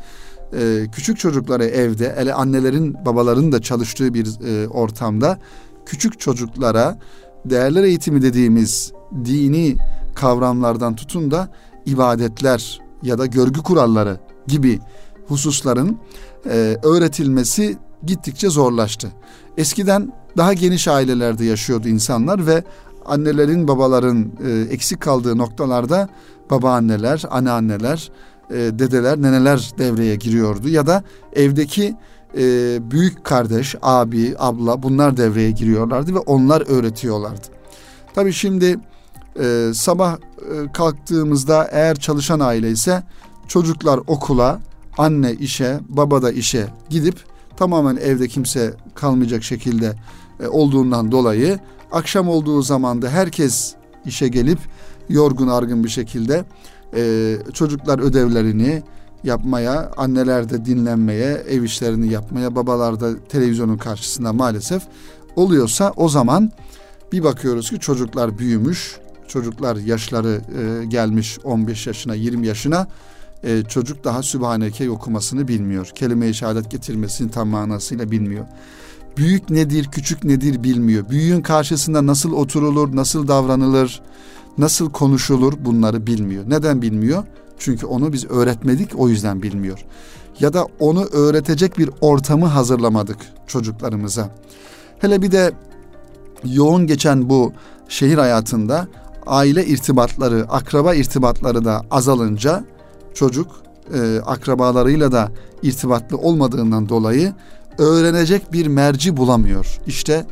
e, 0.54 0.86
küçük 0.92 1.18
çocukları 1.18 1.64
evde, 1.64 2.14
ele 2.18 2.34
annelerin 2.34 2.94
babaların 3.04 3.52
da 3.52 3.62
çalıştığı 3.62 4.14
bir 4.14 4.26
e, 4.46 4.68
ortamda 4.68 5.38
küçük 5.86 6.20
çocuklara 6.20 6.98
değerler 7.44 7.82
eğitimi 7.84 8.22
dediğimiz 8.22 8.92
dini 9.24 9.76
kavramlardan 10.14 10.96
tutun 10.96 11.30
da 11.30 11.48
ibadetler 11.86 12.80
ya 13.02 13.18
da 13.18 13.26
görgü 13.26 13.62
kuralları 13.62 14.20
gibi 14.46 14.80
hususların 15.26 15.98
e, 16.46 16.76
öğretilmesi 16.82 17.78
gittikçe 18.06 18.50
zorlaştı. 18.50 19.08
Eskiden 19.56 20.12
daha 20.36 20.52
geniş 20.52 20.88
ailelerde 20.88 21.44
yaşıyordu 21.44 21.88
insanlar 21.88 22.46
ve 22.46 22.64
annelerin 23.06 23.68
babaların 23.68 24.32
e, 24.46 24.50
eksik 24.50 25.00
kaldığı 25.00 25.38
noktalarda 25.38 26.08
babaanneler, 26.50 27.22
anneanneler, 27.30 28.10
e, 28.50 28.54
dedeler, 28.54 29.22
neneler 29.22 29.70
devreye 29.78 30.16
giriyordu 30.16 30.68
ya 30.68 30.86
da 30.86 31.04
evdeki 31.32 31.96
e, 32.36 32.42
büyük 32.90 33.24
kardeş, 33.24 33.74
abi, 33.82 34.34
abla 34.38 34.82
bunlar 34.82 35.16
devreye 35.16 35.50
giriyorlardı 35.50 36.14
ve 36.14 36.18
onlar 36.18 36.62
öğretiyorlardı. 36.68 37.46
Tabii 38.14 38.32
şimdi 38.32 38.78
e, 39.40 39.70
sabah 39.74 40.16
e, 40.16 40.72
kalktığımızda 40.72 41.68
eğer 41.72 41.96
çalışan 41.96 42.40
aile 42.40 42.70
ise 42.70 43.02
çocuklar 43.48 44.00
okula, 44.06 44.60
anne 44.98 45.32
işe, 45.32 45.80
baba 45.88 46.22
da 46.22 46.32
işe 46.32 46.66
gidip 46.90 47.16
tamamen 47.56 47.96
evde 47.96 48.28
kimse 48.28 48.74
kalmayacak 48.94 49.42
şekilde 49.42 49.92
e, 50.40 50.46
olduğundan 50.46 51.12
dolayı 51.12 51.58
akşam 51.92 52.28
olduğu 52.28 52.62
zaman 52.62 53.02
da 53.02 53.08
herkes 53.08 53.74
işe 54.06 54.28
gelip 54.28 54.58
yorgun 55.08 55.48
argın 55.48 55.84
bir 55.84 55.88
şekilde 55.88 56.44
e, 56.94 57.36
çocuklar 57.52 57.98
ödevlerini 57.98 58.82
yapmaya, 59.24 59.90
anneler 59.96 60.50
de 60.50 60.64
dinlenmeye, 60.64 61.32
ev 61.48 61.62
işlerini 61.62 62.12
yapmaya, 62.12 62.56
babalar 62.56 63.00
da 63.00 63.18
televizyonun 63.28 63.76
karşısında 63.76 64.32
maalesef 64.32 64.82
oluyorsa 65.36 65.92
o 65.96 66.08
zaman 66.08 66.52
bir 67.12 67.24
bakıyoruz 67.24 67.70
ki 67.70 67.80
çocuklar 67.80 68.38
büyümüş, 68.38 68.96
çocuklar 69.28 69.76
yaşları 69.76 70.40
e, 70.58 70.84
gelmiş 70.84 71.38
15 71.44 71.86
yaşına, 71.86 72.14
20 72.14 72.46
yaşına 72.46 72.86
e, 73.44 73.62
çocuk 73.62 74.04
daha 74.04 74.22
Sübhaneke 74.22 74.90
okumasını 74.90 75.48
bilmiyor. 75.48 75.90
Kelime-i 75.94 76.34
şehadet 76.34 76.70
getirmesini 76.70 77.30
tam 77.30 77.48
manasıyla 77.48 78.10
bilmiyor. 78.10 78.44
Büyük 79.16 79.50
nedir, 79.50 79.88
küçük 79.92 80.24
nedir 80.24 80.62
bilmiyor. 80.62 81.08
Büyüğün 81.10 81.42
karşısında 81.42 82.06
nasıl 82.06 82.32
oturulur, 82.32 82.96
nasıl 82.96 83.28
davranılır, 83.28 84.02
nasıl 84.58 84.90
konuşulur 84.90 85.52
bunları 85.60 86.06
bilmiyor. 86.06 86.44
Neden 86.46 86.82
bilmiyor? 86.82 87.24
Çünkü 87.58 87.86
onu 87.86 88.12
biz 88.12 88.30
öğretmedik 88.30 88.90
o 88.96 89.08
yüzden 89.08 89.42
bilmiyor. 89.42 89.84
Ya 90.40 90.52
da 90.52 90.66
onu 90.80 91.04
öğretecek 91.04 91.78
bir 91.78 91.90
ortamı 92.00 92.46
hazırlamadık 92.46 93.18
çocuklarımıza. 93.46 94.30
Hele 94.98 95.22
bir 95.22 95.32
de 95.32 95.52
yoğun 96.44 96.86
geçen 96.86 97.30
bu 97.30 97.52
şehir 97.88 98.18
hayatında 98.18 98.88
aile 99.26 99.66
irtibatları, 99.66 100.46
akraba 100.48 100.94
irtibatları 100.94 101.64
da 101.64 101.82
azalınca 101.90 102.64
çocuk 103.14 103.46
e, 103.94 104.20
akrabalarıyla 104.26 105.12
da 105.12 105.32
irtibatlı 105.62 106.16
olmadığından 106.16 106.88
dolayı 106.88 107.32
öğrenecek 107.78 108.52
bir 108.52 108.66
merci 108.66 109.16
bulamıyor. 109.16 109.80
İşte 109.86 110.26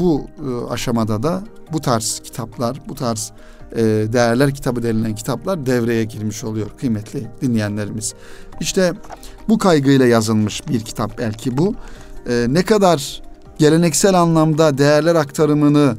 bu 0.00 0.26
e, 0.48 0.72
aşamada 0.72 1.22
da 1.22 1.42
bu 1.72 1.80
tarz 1.80 2.20
kitaplar, 2.24 2.80
bu 2.88 2.94
tarz 2.94 3.32
e, 3.72 3.82
değerler 4.12 4.54
kitabı 4.54 4.82
denilen 4.82 5.14
kitaplar 5.14 5.66
devreye 5.66 6.04
girmiş 6.04 6.44
oluyor 6.44 6.66
kıymetli 6.80 7.26
dinleyenlerimiz. 7.42 8.14
İşte 8.60 8.92
bu 9.48 9.58
kaygıyla 9.58 10.06
yazılmış 10.06 10.68
bir 10.68 10.80
kitap 10.80 11.18
belki 11.18 11.58
bu. 11.58 11.74
E, 12.28 12.46
ne 12.48 12.62
kadar 12.62 13.22
geleneksel 13.58 14.20
anlamda 14.20 14.78
değerler 14.78 15.14
aktarımını, 15.14 15.96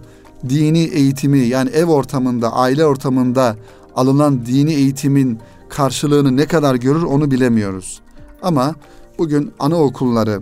dini 0.50 0.84
eğitimi 0.84 1.40
yani 1.40 1.70
ev 1.70 1.86
ortamında, 1.86 2.54
aile 2.54 2.86
ortamında 2.86 3.56
alınan 3.96 4.46
dini 4.46 4.74
eğitimin 4.74 5.40
karşılığını 5.70 6.38
ne 6.38 6.46
kadar 6.46 6.76
görür 6.76 7.04
onu 7.04 7.32
bilemiyoruz. 7.32 8.02
Ama 8.42 8.76
bugün 9.18 9.54
anaokulları, 9.60 10.42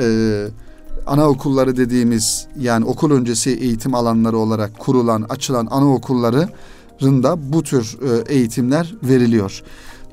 e, 0.00 0.06
anaokulları 1.06 1.76
dediğimiz 1.76 2.46
yani 2.58 2.84
okul 2.84 3.10
öncesi 3.10 3.50
eğitim 3.50 3.94
alanları 3.94 4.38
olarak 4.38 4.78
kurulan, 4.78 5.26
açılan 5.28 5.66
anaokullarında 5.66 7.52
bu 7.52 7.62
tür 7.62 7.98
e, 8.02 8.34
eğitimler 8.34 8.94
veriliyor. 9.02 9.62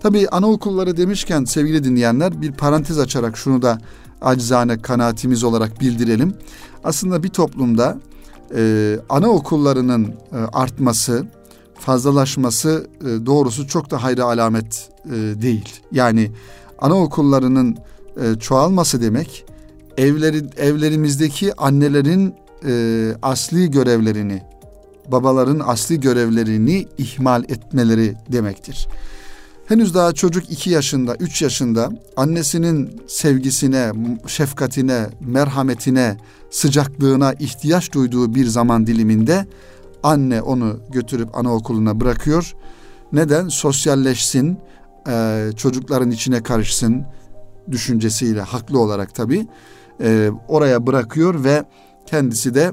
Tabii 0.04 0.30
anaokulları 0.30 0.98
demişken 0.98 1.46
sevgili 1.46 1.84
dinleyenler 1.84 2.42
bir 2.42 2.52
parantez 2.52 3.00
açarak 3.00 3.38
şunu 3.38 3.62
da 3.62 3.78
acizane 4.22 4.82
kanaatimiz 4.82 5.44
olarak 5.44 5.82
bildirelim. 5.82 6.34
Aslında 6.84 7.24
bir 7.24 7.30
toplumda 7.30 8.00
e, 8.56 8.96
anaokullarının 9.10 10.06
e, 10.08 10.36
artması, 10.54 11.26
fazlalaşması 11.80 12.88
e, 13.02 13.26
doğrusu 13.26 13.68
çok 13.68 13.92
da 13.92 14.04
hayra 14.04 14.24
alamet 14.24 14.90
e, 15.06 15.12
değil. 15.42 15.70
Yani 15.92 16.32
anaokullarının 16.80 17.78
e, 18.22 18.40
çoğalması 18.40 19.02
demek 19.02 19.46
evleri 19.98 20.44
evlerimizdeki 20.58 21.54
annelerin 21.54 22.36
e, 22.66 23.14
asli 23.22 23.72
görevlerini, 23.72 24.42
babaların 25.08 25.60
asli 25.60 26.00
görevlerini 26.00 26.88
ihmal 26.98 27.44
etmeleri 27.44 28.16
demektir. 28.32 28.88
Henüz 29.66 29.94
daha 29.94 30.14
çocuk 30.14 30.52
iki 30.52 30.70
yaşında, 30.70 31.16
üç 31.16 31.42
yaşında 31.42 31.90
annesinin 32.18 33.02
sevgisine, 33.08 33.92
şefkatine, 34.28 35.08
merhametine, 35.20 36.18
sıcaklığına 36.50 37.34
ihtiyaç 37.34 37.92
duyduğu 37.94 38.36
bir 38.36 38.46
zaman 38.46 38.88
diliminde 38.88 39.46
anne 40.04 40.42
onu 40.42 40.80
götürüp 40.92 41.38
anaokuluna 41.38 42.00
bırakıyor 42.00 42.56
Neden? 43.14 43.48
Sosyalleşsin, 43.48 44.60
e, 45.08 45.48
çocukların 45.58 46.12
içine 46.12 46.44
karışsın 46.44 47.06
düşüncesiyle 47.72 48.42
haklı 48.42 48.80
olarak 48.80 49.16
tabii 49.16 49.48
e, 50.02 50.32
oraya 50.48 50.88
bırakıyor 50.88 51.44
ve 51.44 51.64
kendisi 52.06 52.56
de 52.56 52.72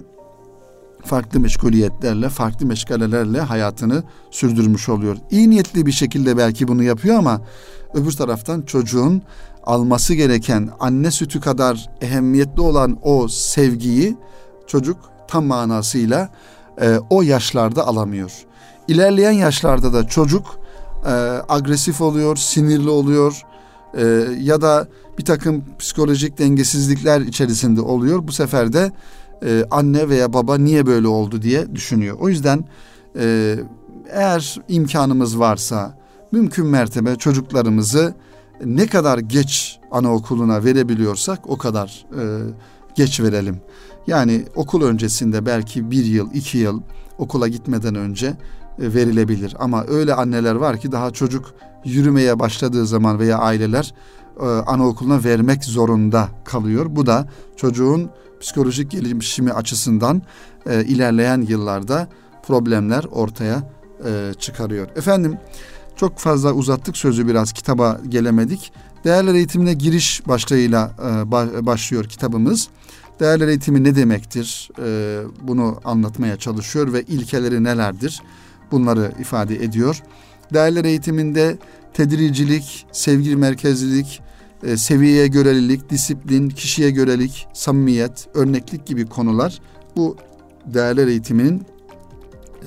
farklı 1.05 1.41
meşguliyetlerle, 1.41 2.29
farklı 2.29 2.67
meşgalelerle 2.67 3.41
hayatını 3.41 4.03
sürdürmüş 4.31 4.89
oluyor. 4.89 5.17
İyi 5.31 5.51
niyetli 5.51 5.87
bir 5.87 5.93
şekilde 5.93 6.37
belki 6.37 6.69
bunu 6.69 6.83
yapıyor 6.83 7.19
ama 7.19 7.41
öbür 7.95 8.13
taraftan 8.13 8.63
çocuğun 8.63 9.23
alması 9.65 10.15
gereken 10.15 10.71
anne 10.81 11.11
sütü 11.11 11.41
kadar 11.41 11.91
ehemmiyetli 12.01 12.61
olan 12.61 12.99
o 13.03 13.29
sevgiyi 13.29 14.17
çocuk 14.67 14.97
tam 15.29 15.45
manasıyla 15.45 16.29
e, 16.81 16.99
o 17.11 17.23
yaşlarda 17.23 17.87
alamıyor. 17.87 18.33
İlerleyen 18.89 19.33
yaşlarda 19.33 19.93
da 19.93 20.07
çocuk 20.07 20.61
e, 21.07 21.11
agresif 21.49 22.01
oluyor, 22.01 22.37
sinirli 22.37 22.89
oluyor 22.89 23.43
e, 23.95 24.05
ya 24.41 24.61
da 24.61 24.89
bir 25.19 25.25
takım 25.25 25.65
psikolojik 25.79 26.39
dengesizlikler 26.39 27.21
içerisinde 27.21 27.81
oluyor. 27.81 28.29
Bu 28.29 28.33
sefer 28.33 28.73
de 28.73 28.93
e, 29.45 29.65
anne 29.71 30.09
veya 30.09 30.33
baba 30.33 30.59
niye 30.59 30.87
böyle 30.87 31.09
oldu 31.09 31.43
diye 31.43 31.75
düşünüyor. 31.75 32.17
O 32.21 32.29
yüzden 32.29 32.65
e, 33.19 33.57
eğer 34.11 34.61
imkanımız 34.69 35.39
varsa 35.39 35.99
mümkün 36.33 36.67
mertebe 36.67 37.17
çocuklarımızı 37.17 38.15
ne 38.65 38.87
kadar 38.87 39.19
geç 39.19 39.79
anaokuluna 39.91 40.65
verebiliyorsak 40.65 41.51
o 41.51 41.59
kadar 41.59 42.07
e, 42.13 42.23
geç 42.95 43.21
verelim. 43.21 43.61
Yani 44.07 44.45
okul 44.55 44.83
öncesinde 44.83 45.47
belki 45.47 45.91
bir 45.91 46.05
yıl, 46.05 46.31
iki 46.35 46.59
yıl 46.59 46.81
okula 47.19 47.49
gitmeden 47.49 47.95
önce 47.95 48.27
e, 48.27 48.35
verilebilir. 48.95 49.57
Ama 49.59 49.85
öyle 49.89 50.15
anneler 50.15 50.55
var 50.55 50.81
ki 50.81 50.93
daha 50.93 51.11
çocuk 51.11 51.55
yürümeye 51.85 52.39
başladığı 52.39 52.87
zaman 52.87 53.19
veya 53.19 53.39
aileler 53.39 53.95
e, 54.41 54.45
anaokuluna 54.45 55.25
vermek 55.25 55.65
zorunda 55.65 56.29
kalıyor. 56.45 56.87
Bu 56.91 57.07
da 57.07 57.29
çocuğun 57.57 58.11
psikolojik 58.41 58.91
gelişimi 58.91 59.53
açısından 59.53 60.23
e, 60.67 60.85
ilerleyen 60.85 61.41
yıllarda 61.41 62.09
problemler 62.47 63.05
ortaya 63.05 63.71
e, 64.05 64.35
çıkarıyor. 64.39 64.89
Efendim 64.97 65.39
çok 65.97 66.19
fazla 66.19 66.53
uzattık 66.53 66.97
sözü 66.97 67.29
biraz 67.29 67.53
kitaba 67.53 68.01
gelemedik. 68.09 68.73
Değerler 69.05 69.35
eğitimine 69.35 69.75
giriş 69.75 70.29
başlığıyla 70.29 70.91
e, 71.05 71.67
başlıyor 71.67 72.05
kitabımız. 72.05 72.69
Değerler 73.21 73.49
eğitimi 73.49 73.85
ne 73.85 73.97
demektir? 73.97 74.71
E, 74.83 75.21
bunu 75.43 75.81
anlatmaya 75.85 76.37
çalışıyor 76.37 76.93
ve 76.93 77.03
ilkeleri 77.03 77.65
nelerdir? 77.65 78.23
Bunları 78.71 79.13
ifade 79.21 79.65
ediyor. 79.65 80.03
Değerler 80.55 80.85
eğitiminde 80.85 81.57
tedricilik, 81.95 82.87
sevgi 82.93 83.37
merkezlilik, 83.37 84.21
e, 84.63 84.77
seviyeye 84.77 85.27
görelilik, 85.27 85.91
disiplin, 85.91 86.49
kişiye 86.49 86.91
görelik, 86.91 87.47
samimiyet, 87.53 88.29
örneklik 88.35 88.87
gibi 88.87 89.07
konular 89.07 89.61
bu 89.97 90.17
değerler 90.67 91.07
eğitiminin 91.07 91.63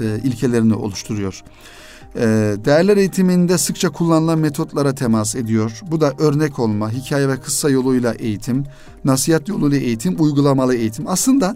e, 0.01 0.19
ilkelerini 0.23 0.73
oluşturuyor. 0.73 1.43
E, 2.15 2.21
değerler 2.65 2.97
eğitiminde 2.97 3.57
sıkça 3.57 3.89
kullanılan 3.89 4.39
metotlara 4.39 4.95
temas 4.95 5.35
ediyor. 5.35 5.79
Bu 5.91 6.01
da 6.01 6.13
örnek 6.19 6.59
olma, 6.59 6.91
hikaye 6.91 7.29
ve 7.29 7.37
kıssa 7.37 7.69
yoluyla 7.69 8.13
eğitim, 8.13 8.63
nasihat 9.05 9.49
yoluyla 9.49 9.77
eğitim, 9.77 10.15
uygulamalı 10.19 10.75
eğitim. 10.75 11.07
Aslında 11.07 11.55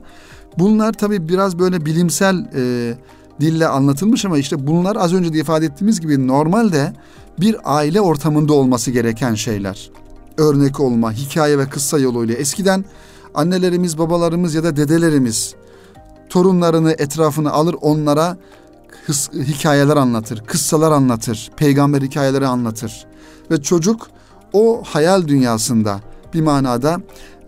bunlar 0.58 0.94
tabii 0.94 1.30
biraz 1.30 1.60
böyle 1.60 1.86
bilimsel 1.86 2.50
e, 2.56 2.94
dille 3.40 3.68
anlatılmış 3.68 4.26
ama 4.26 4.38
işte 4.38 4.68
bunlar 4.68 4.96
az 4.96 5.14
önce 5.14 5.34
de 5.34 5.38
ifade 5.38 5.66
ettiğimiz 5.66 6.02
gibi 6.02 6.28
normalde 6.28 6.94
bir 7.40 7.58
aile 7.64 8.02
ortamında 8.02 8.54
olması 8.54 8.92
gereken 8.92 9.36
şeyler 9.36 9.90
örnek 10.38 10.80
olma, 10.80 11.12
hikaye 11.12 11.58
ve 11.58 11.70
kıssa 11.70 12.00
yoluyla 12.00 12.36
eskiden 12.36 12.86
annelerimiz, 13.34 13.98
babalarımız 13.98 14.56
ya 14.56 14.64
da 14.64 14.78
dedelerimiz 14.78 15.56
torunlarını 16.30 16.92
etrafını 16.92 17.52
alır 17.52 17.76
onlara 17.82 18.38
hıs, 19.06 19.34
hikayeler 19.34 19.98
anlatır, 19.98 20.44
kıssalar 20.46 20.92
anlatır, 20.92 21.52
peygamber 21.58 22.02
hikayeleri 22.02 22.48
anlatır. 22.48 23.06
Ve 23.52 23.62
çocuk 23.62 24.08
o 24.54 24.84
hayal 24.86 25.28
dünyasında 25.28 26.00
bir 26.34 26.42
manada 26.42 27.02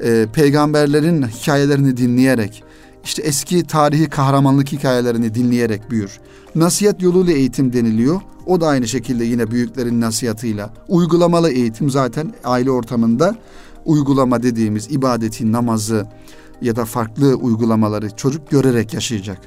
e, 0.04 0.28
peygamberlerin 0.34 1.28
hikayelerini 1.28 1.98
dinleyerek, 1.98 2.64
işte 3.08 3.22
eski 3.22 3.64
tarihi 3.64 4.10
kahramanlık 4.10 4.72
hikayelerini 4.72 5.36
dinleyerek 5.36 5.92
büyür. 5.92 6.20
Nasihat 6.56 7.02
yoluyla 7.02 7.34
eğitim 7.34 7.74
deniliyor. 7.74 8.22
O 8.46 8.62
da 8.62 8.68
aynı 8.68 8.88
şekilde 8.88 9.24
yine 9.24 9.52
büyüklerin 9.52 10.02
nasihatıyla. 10.02 10.74
Uygulamalı 10.88 11.52
eğitim 11.52 11.90
zaten 11.90 12.34
aile 12.44 12.72
ortamında 12.72 13.36
uygulama 13.86 14.44
dediğimiz 14.44 14.92
ibadeti, 14.92 15.52
namazı 15.52 16.08
ya 16.62 16.76
da 16.76 16.86
farklı 16.86 17.36
uygulamaları 17.36 18.16
çocuk 18.16 18.50
görerek 18.50 18.94
yaşayacak. 18.94 19.40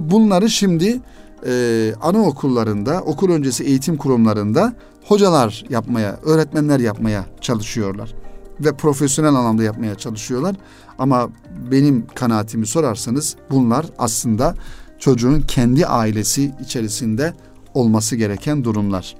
Bunları 0.00 0.50
şimdi 0.50 1.00
e, 1.46 1.92
anaokullarında, 2.02 3.00
okul 3.00 3.30
öncesi 3.30 3.64
eğitim 3.64 3.96
kurumlarında 3.96 4.72
hocalar 5.04 5.64
yapmaya, 5.70 6.18
öğretmenler 6.24 6.80
yapmaya 6.80 7.24
çalışıyorlar. 7.40 8.14
Ve 8.60 8.72
profesyonel 8.72 9.34
anlamda 9.34 9.62
yapmaya 9.62 9.94
çalışıyorlar. 9.94 10.56
Ama 10.98 11.30
benim 11.70 12.06
kanaatimi 12.14 12.66
sorarsanız 12.66 13.36
bunlar 13.50 13.86
aslında 13.98 14.54
çocuğun 14.98 15.40
kendi 15.40 15.86
ailesi 15.86 16.54
içerisinde 16.64 17.34
olması 17.74 18.16
gereken 18.16 18.64
durumlar. 18.64 19.16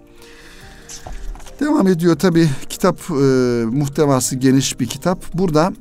Devam 1.61 1.87
ediyor 1.87 2.17
tabi 2.17 2.49
kitap 2.69 3.01
e, 3.11 3.15
muhtevası 3.65 4.37
geniş 4.37 4.81
bir 4.81 4.87
kitap. 4.87 5.35
Burada 5.35 5.73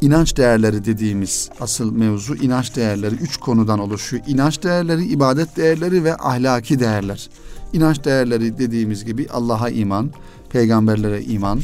inanç 0.00 0.36
değerleri 0.36 0.84
dediğimiz 0.84 1.50
asıl 1.60 1.92
mevzu 1.92 2.34
inanç 2.34 2.76
değerleri 2.76 3.14
üç 3.14 3.36
konudan 3.36 3.78
oluşuyor. 3.78 4.22
İnanç 4.26 4.62
değerleri, 4.62 5.04
ibadet 5.04 5.56
değerleri 5.56 6.04
ve 6.04 6.16
ahlaki 6.16 6.80
değerler. 6.80 7.28
İnanç 7.72 8.04
değerleri 8.04 8.58
dediğimiz 8.58 9.04
gibi 9.04 9.28
Allah'a 9.32 9.68
iman, 9.68 10.10
peygamberlere 10.50 11.22
iman, 11.22 11.60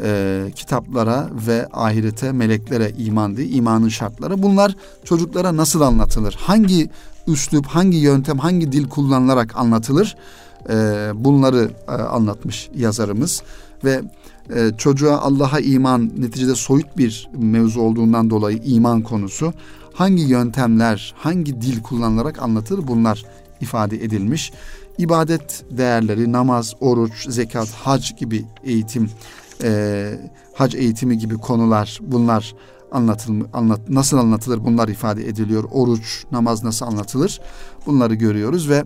e, 0.00 0.44
kitaplara 0.54 1.30
ve 1.46 1.68
ahirete, 1.72 2.32
meleklere 2.32 2.90
iman 2.98 3.36
diye 3.36 3.48
imanın 3.48 3.88
şartları. 3.88 4.42
Bunlar 4.42 4.76
çocuklara 5.04 5.56
nasıl 5.56 5.80
anlatılır? 5.80 6.36
Hangi 6.40 6.90
üslup, 7.26 7.66
hangi 7.66 7.96
yöntem, 7.96 8.38
hangi 8.38 8.72
dil 8.72 8.88
kullanılarak 8.88 9.56
anlatılır? 9.56 10.16
E, 10.68 10.74
bunları 11.14 11.70
e, 11.88 11.92
anlatmış 11.92 12.70
yazarımız 12.74 13.42
ve 13.84 14.02
e, 14.54 14.70
çocuğa 14.78 15.18
Allah'a 15.18 15.60
iman 15.60 16.10
neticede 16.18 16.54
soyut 16.54 16.98
bir 16.98 17.28
mevzu 17.38 17.80
olduğundan 17.80 18.30
dolayı 18.30 18.60
iman 18.64 19.02
konusu 19.02 19.52
hangi 19.94 20.22
yöntemler, 20.22 21.14
hangi 21.16 21.60
dil 21.60 21.82
kullanılarak 21.82 22.42
anlatılır 22.42 22.86
bunlar 22.88 23.24
ifade 23.60 24.04
edilmiş. 24.04 24.52
İbadet 24.98 25.64
değerleri, 25.70 26.32
namaz, 26.32 26.74
oruç, 26.80 27.28
zekat, 27.28 27.70
hac 27.70 28.16
gibi 28.18 28.44
eğitim 28.64 29.10
e, 29.62 30.10
hac 30.54 30.74
eğitimi 30.74 31.18
gibi 31.18 31.34
konular 31.34 31.98
bunlar 32.02 32.54
anlatıl 32.92 33.40
anlat 33.52 33.80
nasıl 33.88 34.18
anlatılır 34.18 34.64
bunlar 34.64 34.88
ifade 34.88 35.28
ediliyor. 35.28 35.64
Oruç, 35.72 36.24
namaz 36.32 36.64
nasıl 36.64 36.86
anlatılır? 36.86 37.40
Bunları 37.86 38.14
görüyoruz 38.14 38.68
ve 38.68 38.84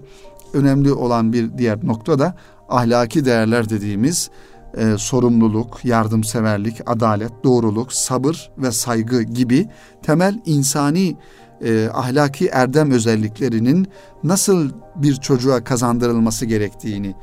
önemli 0.52 0.92
olan 0.92 1.32
bir 1.32 1.58
diğer 1.58 1.86
nokta 1.86 2.18
da 2.18 2.34
ahlaki 2.68 3.24
değerler 3.24 3.70
dediğimiz 3.70 4.30
e, 4.76 4.98
sorumluluk, 4.98 5.84
yardımseverlik, 5.84 6.76
adalet, 6.86 7.32
doğruluk, 7.44 7.92
sabır 7.92 8.50
ve 8.58 8.72
saygı 8.72 9.22
gibi 9.22 9.68
temel 10.02 10.40
insani 10.46 11.16
e, 11.64 11.88
ahlaki 11.94 12.46
erdem 12.46 12.90
özelliklerinin 12.90 13.88
nasıl 14.24 14.70
bir 14.96 15.14
çocuğa 15.14 15.64
kazandırılması 15.64 16.46
gerektiğini 16.46 17.14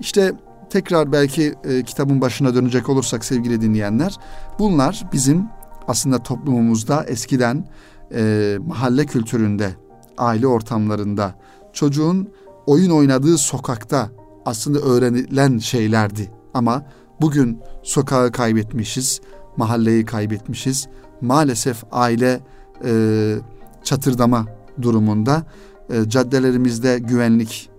işte 0.00 0.32
tekrar 0.70 1.12
belki 1.12 1.54
e, 1.64 1.82
kitabın 1.82 2.20
başına 2.20 2.54
dönecek 2.54 2.88
olursak 2.88 3.24
sevgili 3.24 3.60
dinleyenler, 3.60 4.16
bunlar 4.58 5.06
bizim 5.12 5.44
aslında 5.88 6.18
toplumumuzda 6.22 7.04
eskiden 7.04 7.68
e, 8.14 8.58
mahalle 8.66 9.06
kültüründe, 9.06 9.70
aile 10.18 10.46
ortamlarında, 10.46 11.34
çocuğun 11.72 12.28
oyun 12.66 12.90
oynadığı 12.90 13.38
sokakta 13.38 14.10
aslında 14.46 14.78
öğrenilen 14.78 15.58
şeylerdi. 15.58 16.30
Ama 16.54 16.82
bugün 17.20 17.58
sokağı 17.82 18.32
kaybetmişiz, 18.32 19.20
mahalleyi 19.56 20.04
kaybetmişiz. 20.04 20.88
Maalesef 21.20 21.84
aile 21.92 22.40
e, 22.84 23.34
çatırdama 23.84 24.46
durumunda 24.82 25.42
e, 25.90 26.08
caddelerimizde 26.08 26.98
güvenlik 26.98 27.70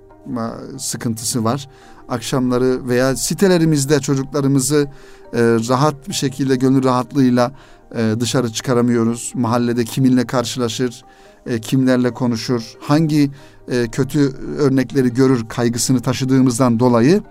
sıkıntısı 0.77 1.43
var. 1.43 1.69
Akşamları 2.11 2.87
veya 2.87 3.15
sitelerimizde 3.15 3.99
çocuklarımızı 3.99 4.87
e, 5.33 5.39
rahat 5.69 6.09
bir 6.09 6.13
şekilde 6.13 6.55
gönül 6.55 6.83
rahatlığıyla 6.83 7.51
e, 7.95 8.15
dışarı 8.19 8.53
çıkaramıyoruz. 8.53 9.31
Mahallede 9.35 9.85
kiminle 9.85 10.27
karşılaşır, 10.27 11.03
e, 11.45 11.61
kimlerle 11.61 12.13
konuşur, 12.13 12.73
hangi 12.81 13.31
e, 13.71 13.87
kötü 13.87 14.19
örnekleri 14.57 15.13
görür 15.13 15.49
kaygısını 15.49 15.99
taşıdığımızdan 15.99 16.79
dolayı 16.79 17.21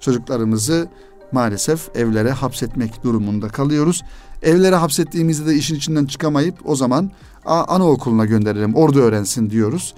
çocuklarımızı 0.00 0.88
maalesef 1.32 1.96
evlere 1.96 2.30
hapsetmek 2.30 3.04
durumunda 3.04 3.48
kalıyoruz. 3.48 4.02
Evlere 4.42 4.76
hapsettiğimizde 4.76 5.46
de 5.46 5.54
işin 5.54 5.74
içinden 5.74 6.06
çıkamayıp 6.06 6.54
o 6.64 6.76
zaman 6.76 7.10
anaokuluna 7.44 8.24
gönderelim 8.24 8.74
orada 8.74 9.00
öğrensin 9.00 9.50
diyoruz. 9.50 9.94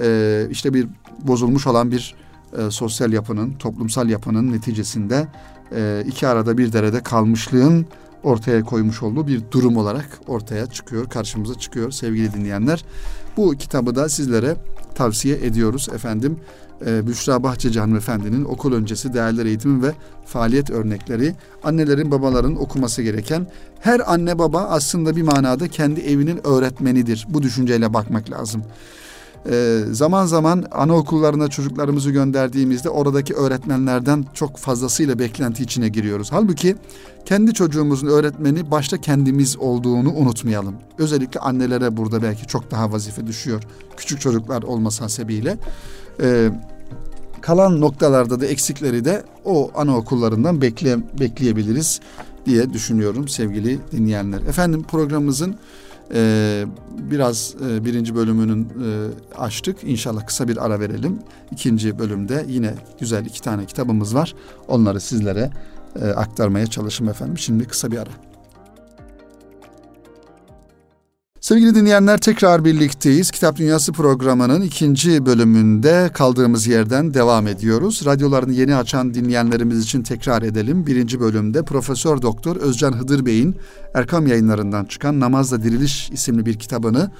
Ee, 0.00 0.46
işte 0.50 0.74
bir 0.74 0.88
bozulmuş 1.22 1.66
olan 1.66 1.90
bir 1.90 2.14
e, 2.58 2.70
sosyal 2.70 3.12
yapının, 3.12 3.52
toplumsal 3.52 4.08
yapının 4.08 4.52
neticesinde 4.52 5.28
e, 5.74 6.04
iki 6.06 6.28
arada 6.28 6.58
bir 6.58 6.72
derede 6.72 7.02
kalmışlığın 7.02 7.86
ortaya 8.22 8.62
koymuş 8.62 9.02
olduğu 9.02 9.26
bir 9.26 9.42
durum 9.50 9.76
olarak 9.76 10.20
ortaya 10.26 10.66
çıkıyor, 10.66 11.10
karşımıza 11.10 11.54
çıkıyor 11.54 11.90
sevgili 11.90 12.32
dinleyenler. 12.32 12.84
Bu 13.36 13.52
kitabı 13.52 13.94
da 13.94 14.08
sizlere 14.08 14.56
tavsiye 14.94 15.36
ediyoruz 15.36 15.88
efendim. 15.94 16.36
Ee, 16.86 17.06
Büşra 17.06 17.42
Bahçeci 17.42 17.80
hanımefendinin 17.80 18.44
okul 18.44 18.72
öncesi 18.72 19.14
değerler 19.14 19.46
eğitimi 19.46 19.82
ve 19.82 19.92
faaliyet 20.26 20.70
örnekleri 20.70 21.34
annelerin 21.64 22.10
babaların 22.10 22.56
okuması 22.56 23.02
gereken 23.02 23.46
her 23.80 24.12
anne 24.12 24.38
baba 24.38 24.60
aslında 24.62 25.16
bir 25.16 25.22
manada 25.22 25.68
kendi 25.68 26.00
evinin 26.00 26.46
öğretmenidir. 26.46 27.26
Bu 27.28 27.42
düşünceyle 27.42 27.94
bakmak 27.94 28.30
lazım. 28.30 28.62
Ee, 29.50 29.80
zaman 29.90 30.26
zaman 30.26 30.64
anaokullarına 30.70 31.48
çocuklarımızı 31.48 32.10
gönderdiğimizde 32.10 32.90
oradaki 32.90 33.34
öğretmenlerden 33.34 34.24
çok 34.34 34.56
fazlasıyla 34.56 35.18
beklenti 35.18 35.62
içine 35.62 35.88
giriyoruz. 35.88 36.32
Halbuki 36.32 36.76
kendi 37.24 37.54
çocuğumuzun 37.54 38.06
öğretmeni 38.06 38.70
başta 38.70 39.00
kendimiz 39.00 39.56
olduğunu 39.58 40.12
unutmayalım. 40.12 40.74
Özellikle 40.98 41.40
annelere 41.40 41.96
burada 41.96 42.22
belki 42.22 42.46
çok 42.46 42.70
daha 42.70 42.92
vazife 42.92 43.26
düşüyor. 43.26 43.62
Küçük 43.96 44.20
çocuklar 44.20 44.62
olması 44.62 45.02
hasebiyle. 45.02 45.58
Ee, 46.20 46.50
kalan 47.40 47.80
noktalarda 47.80 48.40
da 48.40 48.46
eksikleri 48.46 49.04
de 49.04 49.22
o 49.44 49.70
anaokullarından 49.74 50.60
bekle, 50.60 50.98
bekleyebiliriz 51.20 52.00
diye 52.46 52.72
düşünüyorum 52.72 53.28
sevgili 53.28 53.78
dinleyenler. 53.92 54.40
Efendim 54.40 54.82
programımızın 54.82 55.56
e, 56.14 56.64
biraz 57.10 57.54
e, 57.70 57.84
birinci 57.84 58.14
bölümünün 58.14 58.64
e, 58.64 59.38
açtık. 59.38 59.76
İnşallah 59.84 60.26
kısa 60.26 60.48
bir 60.48 60.64
ara 60.64 60.80
verelim. 60.80 61.18
İkinci 61.52 61.98
bölümde 61.98 62.44
yine 62.48 62.74
güzel 63.00 63.26
iki 63.26 63.42
tane 63.42 63.66
kitabımız 63.66 64.14
var. 64.14 64.34
Onları 64.68 65.00
sizlere 65.00 65.50
e, 66.00 66.04
aktarmaya 66.04 66.66
çalışım 66.66 67.08
efendim. 67.08 67.38
Şimdi 67.38 67.64
kısa 67.64 67.90
bir 67.90 67.98
ara. 67.98 68.31
Sevgili 71.52 71.74
dinleyenler 71.74 72.18
tekrar 72.18 72.64
birlikteyiz. 72.64 73.30
Kitap 73.30 73.56
Dünyası 73.56 73.92
programının 73.92 74.62
ikinci 74.62 75.26
bölümünde 75.26 76.10
kaldığımız 76.14 76.66
yerden 76.66 77.14
devam 77.14 77.46
ediyoruz. 77.46 78.02
Radyolarını 78.06 78.52
yeni 78.52 78.76
açan 78.76 79.14
dinleyenlerimiz 79.14 79.84
için 79.84 80.02
tekrar 80.02 80.42
edelim. 80.42 80.86
Birinci 80.86 81.20
bölümde 81.20 81.62
Profesör 81.62 82.22
Doktor 82.22 82.56
Özcan 82.56 82.92
Hıdır 82.92 83.26
Bey'in 83.26 83.56
Erkam 83.94 84.26
yayınlarından 84.26 84.84
çıkan 84.84 85.20
Namazla 85.20 85.62
Diriliş 85.62 86.10
isimli 86.10 86.46
bir 86.46 86.58
kitabını 86.58 87.10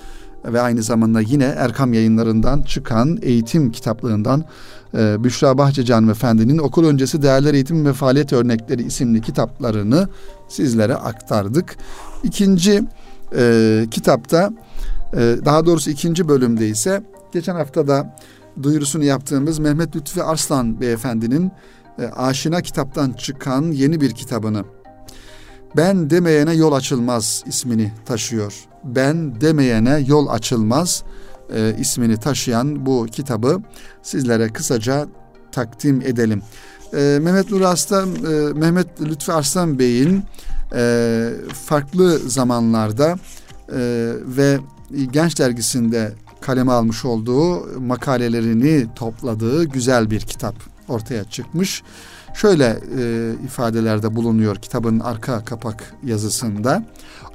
ve 0.44 0.60
aynı 0.60 0.82
zamanda 0.82 1.20
yine 1.20 1.44
Erkam 1.44 1.92
yayınlarından 1.92 2.62
çıkan 2.62 3.18
eğitim 3.22 3.72
kitaplığından 3.72 4.44
e, 4.94 5.24
Büşra 5.24 5.58
Bahçecan 5.58 6.08
Efendi'nin 6.08 6.58
okul 6.58 6.86
öncesi 6.86 7.22
değerler 7.22 7.54
eğitim 7.54 7.86
ve 7.86 7.92
faaliyet 7.92 8.32
örnekleri 8.32 8.82
isimli 8.82 9.20
kitaplarını 9.20 10.08
sizlere 10.48 10.94
aktardık. 10.94 11.76
İkinci 12.24 12.82
e, 13.36 13.86
kitapta 13.90 14.50
e, 15.12 15.36
daha 15.44 15.66
doğrusu 15.66 15.90
ikinci 15.90 16.28
bölümde 16.28 16.68
ise 16.68 17.02
geçen 17.32 17.54
hafta 17.54 17.88
da 17.88 18.16
duyurusunu 18.62 19.04
yaptığımız 19.04 19.58
Mehmet 19.58 19.96
Lütfi 19.96 20.22
Arslan 20.22 20.80
Beyefendi'nin 20.80 21.52
e, 21.98 22.06
Aşina 22.06 22.60
kitaptan 22.60 23.12
çıkan 23.12 23.62
yeni 23.62 24.00
bir 24.00 24.10
kitabını 24.10 24.64
Ben 25.76 26.10
demeyene 26.10 26.54
yol 26.54 26.72
açılmaz 26.72 27.44
ismini 27.46 27.92
taşıyor. 28.06 28.54
Ben 28.84 29.40
demeyene 29.40 30.04
yol 30.06 30.28
açılmaz 30.28 31.04
e, 31.54 31.76
ismini 31.78 32.16
taşıyan 32.16 32.86
bu 32.86 33.06
kitabı 33.12 33.62
sizlere 34.02 34.48
kısaca 34.48 35.06
takdim 35.52 36.00
edelim. 36.00 36.42
E, 36.94 37.18
Mehmet 37.22 37.50
Nur 37.50 37.60
Arslan, 37.60 38.08
e, 38.08 38.52
Mehmet 38.52 39.00
Lütfi 39.00 39.32
Arslan 39.32 39.78
Bey'in 39.78 40.22
e, 40.74 41.30
farklı 41.66 42.18
zamanlarda 42.18 43.18
e, 43.68 44.12
ve 44.26 44.58
Genç 45.12 45.38
Dergisi'nde 45.38 46.12
kaleme 46.40 46.72
almış 46.72 47.04
olduğu 47.04 47.80
makalelerini 47.80 48.86
topladığı 48.94 49.64
güzel 49.64 50.10
bir 50.10 50.20
kitap 50.20 50.54
ortaya 50.88 51.24
çıkmış. 51.24 51.82
Şöyle 52.34 52.80
e, 52.98 53.32
ifadelerde 53.44 54.16
bulunuyor 54.16 54.56
kitabın 54.56 55.00
arka 55.00 55.44
kapak 55.44 55.94
yazısında. 56.04 56.84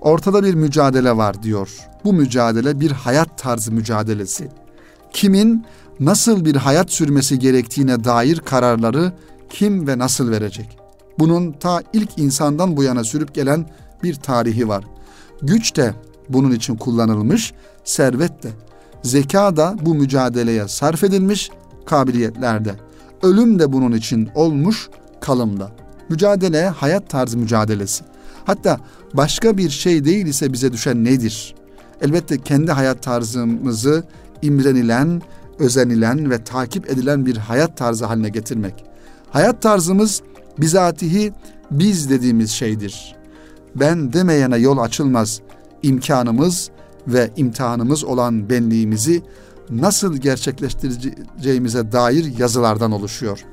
Ortada 0.01 0.43
bir 0.43 0.53
mücadele 0.53 1.17
var 1.17 1.43
diyor. 1.43 1.69
Bu 2.03 2.13
mücadele 2.13 2.79
bir 2.79 2.91
hayat 2.91 3.37
tarzı 3.37 3.71
mücadelesi. 3.71 4.49
Kimin 5.13 5.65
nasıl 5.99 6.45
bir 6.45 6.55
hayat 6.55 6.91
sürmesi 6.91 7.39
gerektiğine 7.39 8.03
dair 8.03 8.39
kararları 8.39 9.13
kim 9.49 9.87
ve 9.87 9.97
nasıl 9.97 10.31
verecek? 10.31 10.86
Bunun 11.19 11.51
ta 11.51 11.81
ilk 11.93 12.17
insandan 12.17 12.77
bu 12.77 12.83
yana 12.83 13.03
sürüp 13.03 13.33
gelen 13.33 13.65
bir 14.03 14.15
tarihi 14.15 14.67
var. 14.67 14.83
Güç 15.41 15.75
de 15.75 15.93
bunun 16.29 16.51
için 16.51 16.75
kullanılmış, 16.75 17.53
servet 17.83 18.43
de. 18.43 18.49
Zeka 19.03 19.57
da 19.57 19.75
bu 19.81 19.95
mücadeleye 19.95 20.67
sarf 20.67 21.03
edilmiş, 21.03 21.49
kabiliyetlerde. 21.85 22.75
Ölüm 23.23 23.59
de 23.59 23.73
bunun 23.73 23.91
için 23.91 24.29
olmuş, 24.35 24.89
kalımda. 25.21 25.71
Mücadele 26.09 26.67
hayat 26.67 27.09
tarzı 27.09 27.37
mücadelesi. 27.37 28.03
Hatta 28.45 28.79
başka 29.13 29.57
bir 29.57 29.69
şey 29.69 30.05
değil 30.05 30.25
ise 30.25 30.53
bize 30.53 30.73
düşen 30.73 31.05
nedir? 31.05 31.55
Elbette 32.01 32.37
kendi 32.37 32.71
hayat 32.71 33.03
tarzımızı 33.03 34.03
imrenilen, 34.41 35.21
özenilen 35.59 36.31
ve 36.31 36.43
takip 36.43 36.89
edilen 36.89 37.25
bir 37.25 37.37
hayat 37.37 37.77
tarzı 37.77 38.05
haline 38.05 38.29
getirmek. 38.29 38.85
Hayat 39.31 39.61
tarzımız 39.61 40.21
bizatihi 40.57 41.33
biz 41.71 42.09
dediğimiz 42.09 42.51
şeydir. 42.51 43.15
Ben 43.75 44.13
demeyene 44.13 44.57
yol 44.57 44.77
açılmaz. 44.77 45.41
İmkanımız 45.83 46.69
ve 47.07 47.31
imtihanımız 47.35 48.03
olan 48.03 48.49
benliğimizi 48.49 49.23
nasıl 49.69 50.17
gerçekleştireceğimize 50.17 51.91
dair 51.91 52.37
yazılardan 52.37 52.91
oluşuyor. 52.91 53.45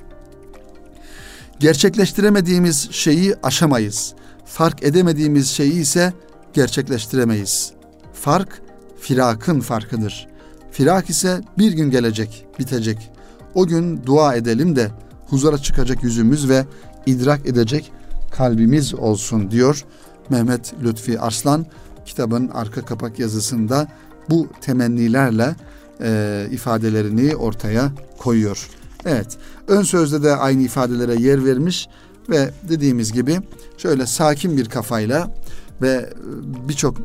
Gerçekleştiremediğimiz 1.59 2.89
şeyi 2.91 3.35
aşamayız. 3.43 4.15
Fark 4.45 4.83
edemediğimiz 4.83 5.49
şeyi 5.49 5.81
ise 5.81 6.13
gerçekleştiremeyiz. 6.53 7.73
Fark 8.13 8.63
firakın 9.01 9.61
farkıdır. 9.61 10.29
Firak 10.71 11.11
ise 11.11 11.41
bir 11.59 11.73
gün 11.73 11.91
gelecek, 11.91 12.47
bitecek. 12.59 13.11
O 13.55 13.67
gün 13.67 14.05
dua 14.07 14.35
edelim 14.35 14.77
de 14.77 14.91
huzura 15.27 15.59
çıkacak 15.59 16.03
yüzümüz 16.03 16.49
ve 16.49 16.65
idrak 17.07 17.47
edecek 17.47 17.93
kalbimiz 18.31 18.95
olsun 18.95 19.51
diyor 19.51 19.85
Mehmet 20.31 20.75
Lütfi 20.83 21.21
Arslan 21.21 21.67
kitabın 22.07 22.49
arka 22.49 22.85
kapak 22.85 23.19
yazısında 23.19 23.89
bu 24.31 24.49
temennilerle 24.61 25.57
e, 26.01 26.47
ifadelerini 26.51 27.37
ortaya 27.37 27.93
koyuyor. 28.19 28.69
Evet, 29.07 29.39
ön 29.69 29.83
sözde 29.83 30.23
de 30.23 30.37
aynı 30.37 30.63
ifadelere 30.63 31.15
yer 31.15 31.45
vermiş 31.45 31.89
ve 32.31 32.51
dediğimiz 32.69 33.13
gibi 33.13 33.41
şöyle 33.79 34.07
sakin 34.07 34.57
bir 34.57 34.69
kafayla 34.69 35.35
ve 35.83 36.11
birçok 36.69 36.99
e, 36.99 37.05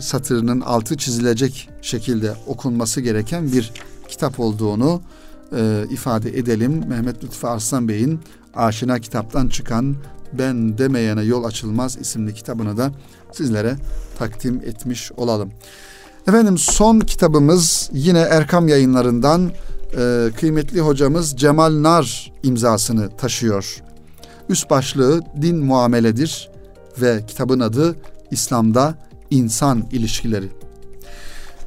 satırının 0.00 0.60
altı 0.60 0.96
çizilecek 0.96 1.68
şekilde 1.82 2.34
okunması 2.46 3.00
gereken 3.00 3.52
bir 3.52 3.72
kitap 4.08 4.40
olduğunu 4.40 5.02
e, 5.56 5.84
ifade 5.90 6.38
edelim. 6.38 6.84
Mehmet 6.88 7.24
Lütfü 7.24 7.46
Arslan 7.46 7.88
Bey'in 7.88 8.20
Aşina 8.54 8.98
kitaptan 8.98 9.48
çıkan 9.48 9.96
Ben 10.32 10.78
Demeyene 10.78 11.22
Yol 11.22 11.44
Açılmaz 11.44 11.98
isimli 12.00 12.34
kitabını 12.34 12.76
da 12.76 12.90
sizlere 13.32 13.76
takdim 14.18 14.62
etmiş 14.66 15.12
olalım. 15.12 15.50
Efendim 16.28 16.58
son 16.58 17.00
kitabımız 17.00 17.90
yine 17.92 18.18
Erkam 18.18 18.68
yayınlarından 18.68 19.50
e, 19.98 20.28
kıymetli 20.36 20.80
hocamız 20.80 21.36
Cemal 21.36 21.82
Nar 21.82 22.32
imzasını 22.42 23.16
taşıyor. 23.16 23.82
Üst 24.48 24.70
başlığı 24.70 25.22
din 25.42 25.56
muameledir 25.56 26.50
ve 27.00 27.24
kitabın 27.26 27.60
adı 27.60 27.96
İslam'da 28.30 28.94
insan 29.30 29.84
ilişkileri. 29.92 30.59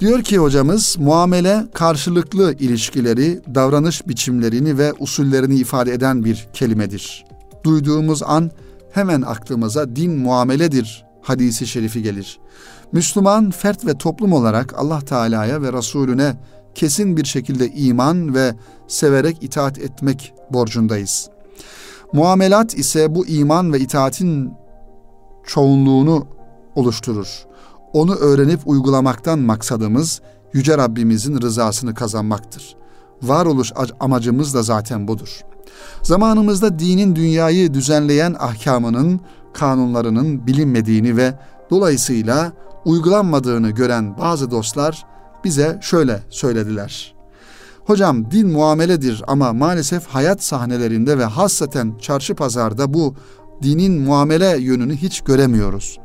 Diyor 0.04 0.22
ki 0.22 0.38
hocamız 0.38 0.96
muamele 1.00 1.64
karşılıklı 1.74 2.54
ilişkileri, 2.54 3.42
davranış 3.56 4.08
biçimlerini 4.08 4.78
ve 4.78 4.94
usullerini 5.00 5.56
ifade 5.56 5.94
eden 5.94 6.26
bir 6.26 6.48
kelimedir. 6.54 7.26
Duyduğumuz 7.64 8.24
an 8.24 8.52
hemen 8.92 9.22
aklımıza 9.22 9.96
din 9.96 10.20
muameledir 10.20 11.06
hadisi 11.22 11.68
şerifi 11.68 12.04
gelir. 12.04 12.40
Müslüman 12.92 13.52
fert 13.52 13.86
ve 13.86 13.98
toplum 13.98 14.34
olarak 14.34 14.74
Allah 14.78 15.02
Teala'ya 15.02 15.62
ve 15.62 15.74
Resulüne 15.74 16.36
kesin 16.76 17.18
bir 17.18 17.26
şekilde 17.26 17.70
iman 17.70 18.36
ve 18.36 18.54
severek 18.88 19.44
itaat 19.44 19.80
etmek 19.80 20.34
borcundayız. 20.50 21.30
Muamelat 22.14 22.78
ise 22.78 23.16
bu 23.16 23.28
iman 23.28 23.74
ve 23.74 23.80
itaatin 23.80 24.54
çoğunluğunu 25.46 26.28
oluşturur. 26.76 27.46
Onu 27.94 28.16
öğrenip 28.16 28.60
uygulamaktan 28.66 29.40
maksadımız 29.40 30.22
Yüce 30.54 30.78
Rabbimizin 30.78 31.42
rızasını 31.42 31.94
kazanmaktır. 31.94 32.76
Varoluş 33.22 33.72
amacımız 34.00 34.54
da 34.54 34.64
zaten 34.64 35.08
budur. 35.08 35.42
Zamanımızda 36.02 36.80
dinin 36.80 37.16
dünyayı 37.16 37.74
düzenleyen 37.74 38.36
ahkamının, 38.40 39.22
kanunlarının 39.54 40.48
bilinmediğini 40.48 41.18
ve 41.18 41.34
dolayısıyla 41.70 42.54
uygulanmadığını 42.86 43.70
gören 43.70 44.18
bazı 44.18 44.52
dostlar 44.52 45.06
bize 45.44 45.80
şöyle 45.82 46.20
söylediler. 46.30 47.16
Hocam 47.86 48.32
din 48.32 48.48
muameledir 48.48 49.24
ama 49.28 49.54
maalesef 49.54 50.08
hayat 50.08 50.44
sahnelerinde 50.44 51.18
ve 51.18 51.26
hassaten 51.26 51.98
çarşı 52.02 52.36
pazarda 52.36 52.94
bu 52.94 53.16
dinin 53.64 54.02
muamele 54.02 54.58
yönünü 54.60 54.96
hiç 54.96 55.22
göremiyoruz. 55.22 56.00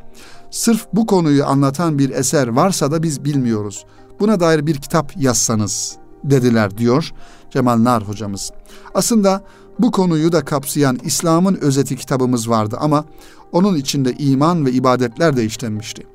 Sırf 0.51 0.87
bu 0.93 1.07
konuyu 1.07 1.47
anlatan 1.47 1.99
bir 1.99 2.11
eser 2.11 2.49
varsa 2.49 2.91
da 2.91 3.03
biz 3.03 3.25
bilmiyoruz. 3.25 3.85
Buna 4.21 4.41
dair 4.41 4.67
bir 4.67 4.77
kitap 4.77 5.13
yazsanız 5.17 5.97
dediler 6.25 6.79
diyor 6.79 7.13
Cemal 7.51 7.85
Nar 7.85 8.09
hocamız. 8.09 8.51
Aslında 8.95 9.43
bu 9.79 9.91
konuyu 9.91 10.33
da 10.33 10.45
kapsayan 10.45 10.99
İslam'ın 11.05 11.55
özeti 11.55 11.97
kitabımız 11.97 12.49
vardı 12.49 12.77
ama 12.81 13.05
onun 13.53 13.77
içinde 13.77 14.13
iman 14.13 14.67
ve 14.67 14.73
ibadetler 14.73 15.37
de 15.37 15.45
işlenmişti. 15.45 16.07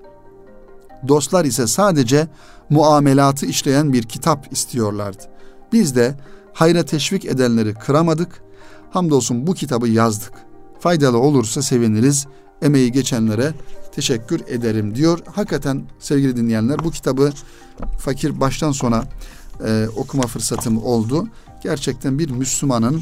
Dostlar 1.07 1.45
ise 1.45 1.67
sadece 1.67 2.27
muamelatı 2.69 3.45
işleyen 3.45 3.93
bir 3.93 4.03
kitap 4.03 4.53
istiyorlardı. 4.53 5.23
Biz 5.73 5.95
de 5.95 6.15
hayra 6.53 6.83
teşvik 6.83 7.25
edenleri 7.25 7.73
kıramadık. 7.73 8.43
Hamdolsun 8.91 9.47
bu 9.47 9.53
kitabı 9.53 9.87
yazdık. 9.87 10.33
Faydalı 10.79 11.17
olursa 11.17 11.61
seviniriz. 11.61 12.27
Emeği 12.63 12.91
geçenlere 12.91 13.53
teşekkür 13.95 14.41
ederim 14.47 14.95
diyor. 14.95 15.19
Hakikaten 15.35 15.83
sevgili 15.99 16.35
dinleyenler 16.35 16.83
bu 16.83 16.91
kitabı 16.91 17.31
fakir 17.99 18.39
baştan 18.39 18.71
sona 18.71 19.03
e, 19.65 19.87
okuma 19.95 20.23
fırsatım 20.23 20.83
oldu. 20.83 21.27
Gerçekten 21.63 22.19
bir 22.19 22.29
Müslümanın 22.29 23.01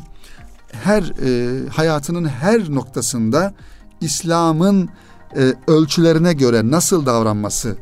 her 0.72 1.04
e, 1.04 1.70
hayatının 1.70 2.26
her 2.26 2.70
noktasında 2.70 3.54
İslam'ın 4.02 4.90
e, 5.38 5.54
ölçülerine 5.68 6.34
göre 6.34 6.72
nasıl 6.72 7.06
davranması, 7.06 7.78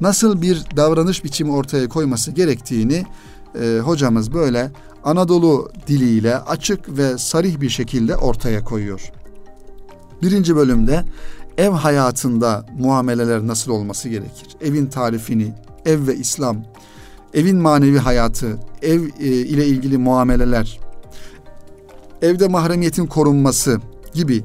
nasıl 0.00 0.42
bir 0.42 0.64
davranış 0.76 1.24
biçimi 1.24 1.52
ortaya 1.52 1.88
koyması 1.88 2.32
gerektiğini 2.32 3.04
e, 3.60 3.78
hocamız 3.84 4.34
böyle 4.34 4.70
Anadolu 5.04 5.70
diliyle 5.86 6.38
açık 6.38 6.98
ve 6.98 7.18
sarih 7.18 7.60
bir 7.60 7.70
şekilde 7.70 8.16
ortaya 8.16 8.64
koyuyor. 8.64 9.12
Birinci 10.24 10.56
bölümde 10.56 11.04
ev 11.58 11.70
hayatında 11.70 12.66
muameleler 12.78 13.46
nasıl 13.46 13.70
olması 13.70 14.08
gerekir? 14.08 14.48
Evin 14.60 14.86
tarifini, 14.86 15.52
ev 15.86 16.06
ve 16.06 16.16
İslam, 16.16 16.64
evin 17.34 17.56
manevi 17.56 17.98
hayatı, 17.98 18.58
ev 18.82 19.02
e, 19.02 19.26
ile 19.26 19.66
ilgili 19.66 19.98
muameleler, 19.98 20.80
evde 22.22 22.48
mahremiyetin 22.48 23.06
korunması 23.06 23.80
gibi 24.14 24.44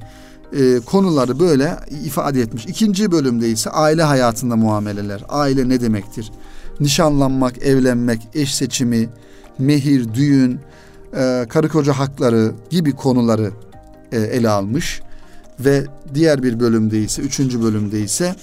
e, 0.53 0.79
konuları 0.79 1.39
böyle 1.39 1.77
ifade 2.05 2.41
etmiş. 2.41 2.65
İkinci 2.65 3.11
bölümde 3.11 3.49
ise 3.49 3.69
aile 3.69 4.03
hayatında 4.03 4.55
muameleler. 4.55 5.23
Aile 5.29 5.69
ne 5.69 5.81
demektir? 5.81 6.31
Nişanlanmak, 6.79 7.57
evlenmek, 7.57 8.27
eş 8.33 8.55
seçimi, 8.55 9.09
mehir, 9.59 10.13
düğün, 10.13 10.59
e, 11.13 11.45
karı 11.49 11.69
koca 11.69 11.93
hakları 11.93 12.51
gibi 12.69 12.91
konuları 12.91 13.51
e, 14.11 14.19
ele 14.19 14.49
almış. 14.49 15.01
Ve 15.59 15.85
diğer 16.13 16.43
bir 16.43 16.59
bölümde 16.59 16.99
ise, 16.99 17.21
üçüncü 17.21 17.63
bölümde 17.63 18.01
ise 18.01 18.35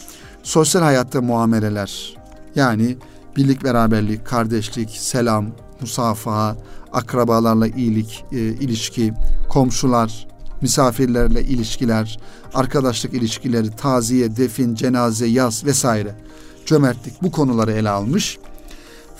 sosyal 0.42 0.82
hayatta 0.82 1.22
muameleler. 1.22 2.16
Yani 2.54 2.96
birlik, 3.36 3.64
beraberlik, 3.64 4.26
kardeşlik, 4.26 4.90
selam, 4.90 5.46
musafaha, 5.80 6.56
akrabalarla 6.92 7.66
iyilik, 7.66 8.24
e, 8.32 8.36
ilişki, 8.36 9.12
komşular, 9.48 10.26
misafirlerle 10.62 11.42
ilişkiler, 11.42 12.18
arkadaşlık 12.54 13.14
ilişkileri, 13.14 13.70
taziye, 13.70 14.36
defin, 14.36 14.74
cenaze, 14.74 15.26
yaz 15.26 15.64
vesaire. 15.64 16.14
Cömertlik 16.66 17.22
bu 17.22 17.30
konuları 17.30 17.72
ele 17.72 17.90
almış 17.90 18.38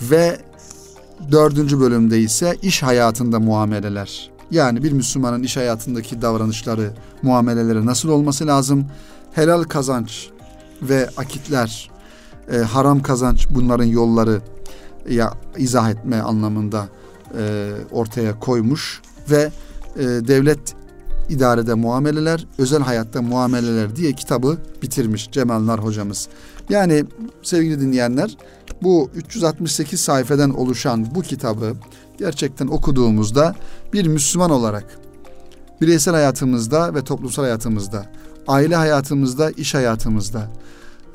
ve 0.01 0.37
dördüncü 1.31 1.79
bölümde 1.79 2.19
ise 2.19 2.57
iş 2.61 2.83
hayatında 2.83 3.39
muameleler. 3.39 4.36
Yani 4.51 4.83
bir 4.83 4.91
Müslümanın 4.91 5.43
iş 5.43 5.57
hayatındaki 5.57 6.21
davranışları, 6.21 6.93
muameleleri 7.21 7.85
nasıl 7.85 8.09
olması 8.09 8.47
lazım? 8.47 8.85
Helal 9.33 9.63
kazanç 9.63 10.29
ve 10.81 11.09
akitler, 11.17 11.89
e, 12.51 12.57
haram 12.57 13.01
kazanç 13.01 13.47
bunların 13.49 13.85
yolları 13.85 14.41
ya 15.09 15.33
izah 15.57 15.89
etme 15.89 16.21
anlamında 16.21 16.87
e, 17.37 17.71
ortaya 17.91 18.39
koymuş 18.39 19.01
ve 19.29 19.51
e, 19.95 20.03
devlet 20.03 20.75
idarede 21.29 21.73
muameleler, 21.73 22.45
özel 22.57 22.81
hayatta 22.81 23.21
muameleler 23.21 23.95
diye 23.95 24.13
kitabı 24.13 24.57
bitirmiş 24.81 25.31
Cemal 25.31 25.65
Nar 25.65 25.83
hocamız. 25.83 26.27
Yani 26.69 27.05
sevgili 27.43 27.81
dinleyenler 27.81 28.37
bu 28.81 29.09
368 29.15 29.99
sayfeden 29.99 30.49
oluşan 30.49 31.15
bu 31.15 31.21
kitabı 31.21 31.73
gerçekten 32.17 32.67
okuduğumuzda 32.67 33.55
bir 33.93 34.07
Müslüman 34.07 34.51
olarak 34.51 34.99
bireysel 35.81 36.13
hayatımızda 36.13 36.95
ve 36.95 37.03
toplumsal 37.03 37.43
hayatımızda, 37.43 38.05
aile 38.47 38.75
hayatımızda, 38.75 39.51
iş 39.51 39.73
hayatımızda, 39.73 40.51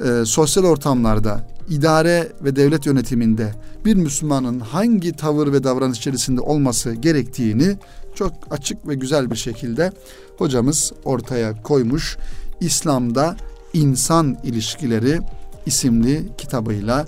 e, 0.05 0.25
sosyal 0.25 0.65
ortamlarda, 0.65 1.49
idare 1.69 2.33
ve 2.45 2.57
devlet 2.57 2.87
yönetiminde 2.87 3.55
bir 3.85 3.95
Müslümanın 3.95 4.61
hangi 4.61 5.13
tavır 5.13 5.53
ve 5.53 5.65
davranış 5.65 5.99
içerisinde 5.99 6.41
olması 6.41 6.93
gerektiğini 6.93 7.77
çok 8.15 8.33
açık 8.51 8.89
ve 8.89 8.95
güzel 8.95 9.31
bir 9.31 9.37
şekilde 9.37 9.93
hocamız 10.39 10.93
ortaya 11.05 11.63
koymuş. 11.63 12.17
İslam'da 12.61 13.37
insan 13.73 14.37
ilişkileri 14.45 15.21
isimli 15.67 16.29
kitabıyla 16.39 17.07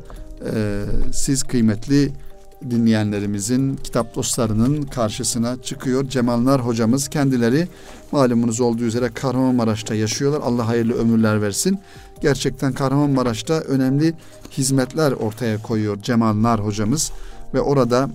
e, 0.54 0.82
siz 1.12 1.42
kıymetli 1.42 2.12
dinleyenlerimizin, 2.70 3.76
kitap 3.76 4.14
dostlarının 4.14 4.82
karşısına 4.82 5.62
çıkıyor. 5.62 6.08
Cemalnar 6.08 6.66
hocamız 6.66 7.08
kendileri 7.08 7.68
malumunuz 8.12 8.60
olduğu 8.60 8.84
üzere 8.84 9.10
Kahramanmaraş'ta 9.14 9.94
yaşıyorlar. 9.94 10.40
Allah 10.40 10.68
hayırlı 10.68 10.94
ömürler 10.94 11.42
versin. 11.42 11.78
Gerçekten 12.20 12.72
Kahramanmaraş'ta 12.72 13.54
önemli 13.54 14.14
hizmetler 14.50 15.12
ortaya 15.12 15.62
koyuyor 15.62 16.02
Cemalnar 16.02 16.64
hocamız 16.64 17.12
ve 17.54 17.60
orada 17.60 18.10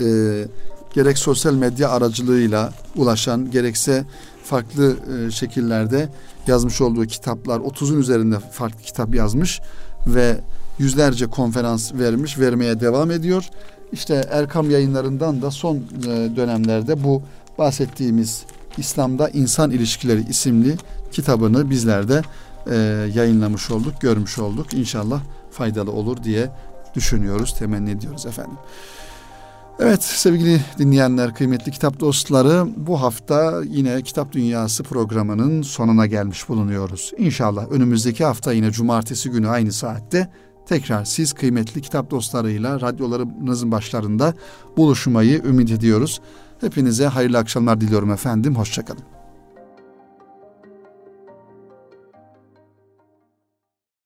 e, 0.00 0.06
gerek 0.94 1.18
sosyal 1.18 1.54
medya 1.54 1.90
aracılığıyla 1.90 2.72
ulaşan 2.96 3.50
gerekse 3.50 4.04
farklı 4.44 4.96
e, 5.26 5.30
şekillerde 5.30 6.08
yazmış 6.46 6.80
olduğu 6.80 7.06
kitaplar 7.06 7.60
30'un 7.60 8.00
üzerinde 8.00 8.38
farklı 8.38 8.82
kitap 8.82 9.14
yazmış 9.14 9.60
ve 10.06 10.36
yüzlerce 10.78 11.26
konferans 11.26 11.94
vermiş, 11.94 12.38
vermeye 12.38 12.80
devam 12.80 13.10
ediyor. 13.10 13.44
İşte 13.92 14.28
Erkam 14.30 14.70
yayınlarından 14.70 15.42
da 15.42 15.50
son 15.50 15.76
e, 15.76 15.82
dönemlerde 16.36 17.04
bu 17.04 17.22
bahsettiğimiz 17.58 18.44
İslam'da 18.78 19.28
İnsan 19.28 19.70
İlişkileri 19.70 20.28
isimli 20.28 20.76
kitabını 21.12 21.70
bizler 21.70 22.08
de 22.08 22.22
e, 22.70 22.76
yayınlamış 23.14 23.70
olduk, 23.70 24.00
görmüş 24.00 24.38
olduk. 24.38 24.74
İnşallah 24.74 25.20
faydalı 25.50 25.92
olur 25.92 26.24
diye 26.24 26.50
düşünüyoruz, 26.94 27.58
temenni 27.58 27.90
ediyoruz 27.90 28.26
efendim. 28.26 28.58
Evet 29.78 30.02
sevgili 30.04 30.60
dinleyenler, 30.78 31.34
kıymetli 31.34 31.72
kitap 31.72 32.00
dostları 32.00 32.66
bu 32.76 33.02
hafta 33.02 33.62
yine 33.64 34.02
Kitap 34.02 34.32
Dünyası 34.32 34.82
programının 34.82 35.62
sonuna 35.62 36.06
gelmiş 36.06 36.48
bulunuyoruz. 36.48 37.12
İnşallah 37.18 37.70
önümüzdeki 37.70 38.24
hafta 38.24 38.52
yine 38.52 38.70
cumartesi 38.70 39.30
günü 39.30 39.48
aynı 39.48 39.72
saatte 39.72 40.30
tekrar 40.66 41.04
siz 41.04 41.32
kıymetli 41.32 41.82
kitap 41.82 42.10
dostlarıyla 42.10 42.80
radyolarımızın 42.80 43.72
başlarında 43.72 44.34
buluşmayı 44.76 45.42
ümit 45.44 45.70
ediyoruz. 45.70 46.20
Hepinize 46.60 47.06
hayırlı 47.06 47.38
akşamlar 47.38 47.80
diliyorum 47.80 48.10
efendim. 48.10 48.56
Hoşçakalın. 48.56 49.15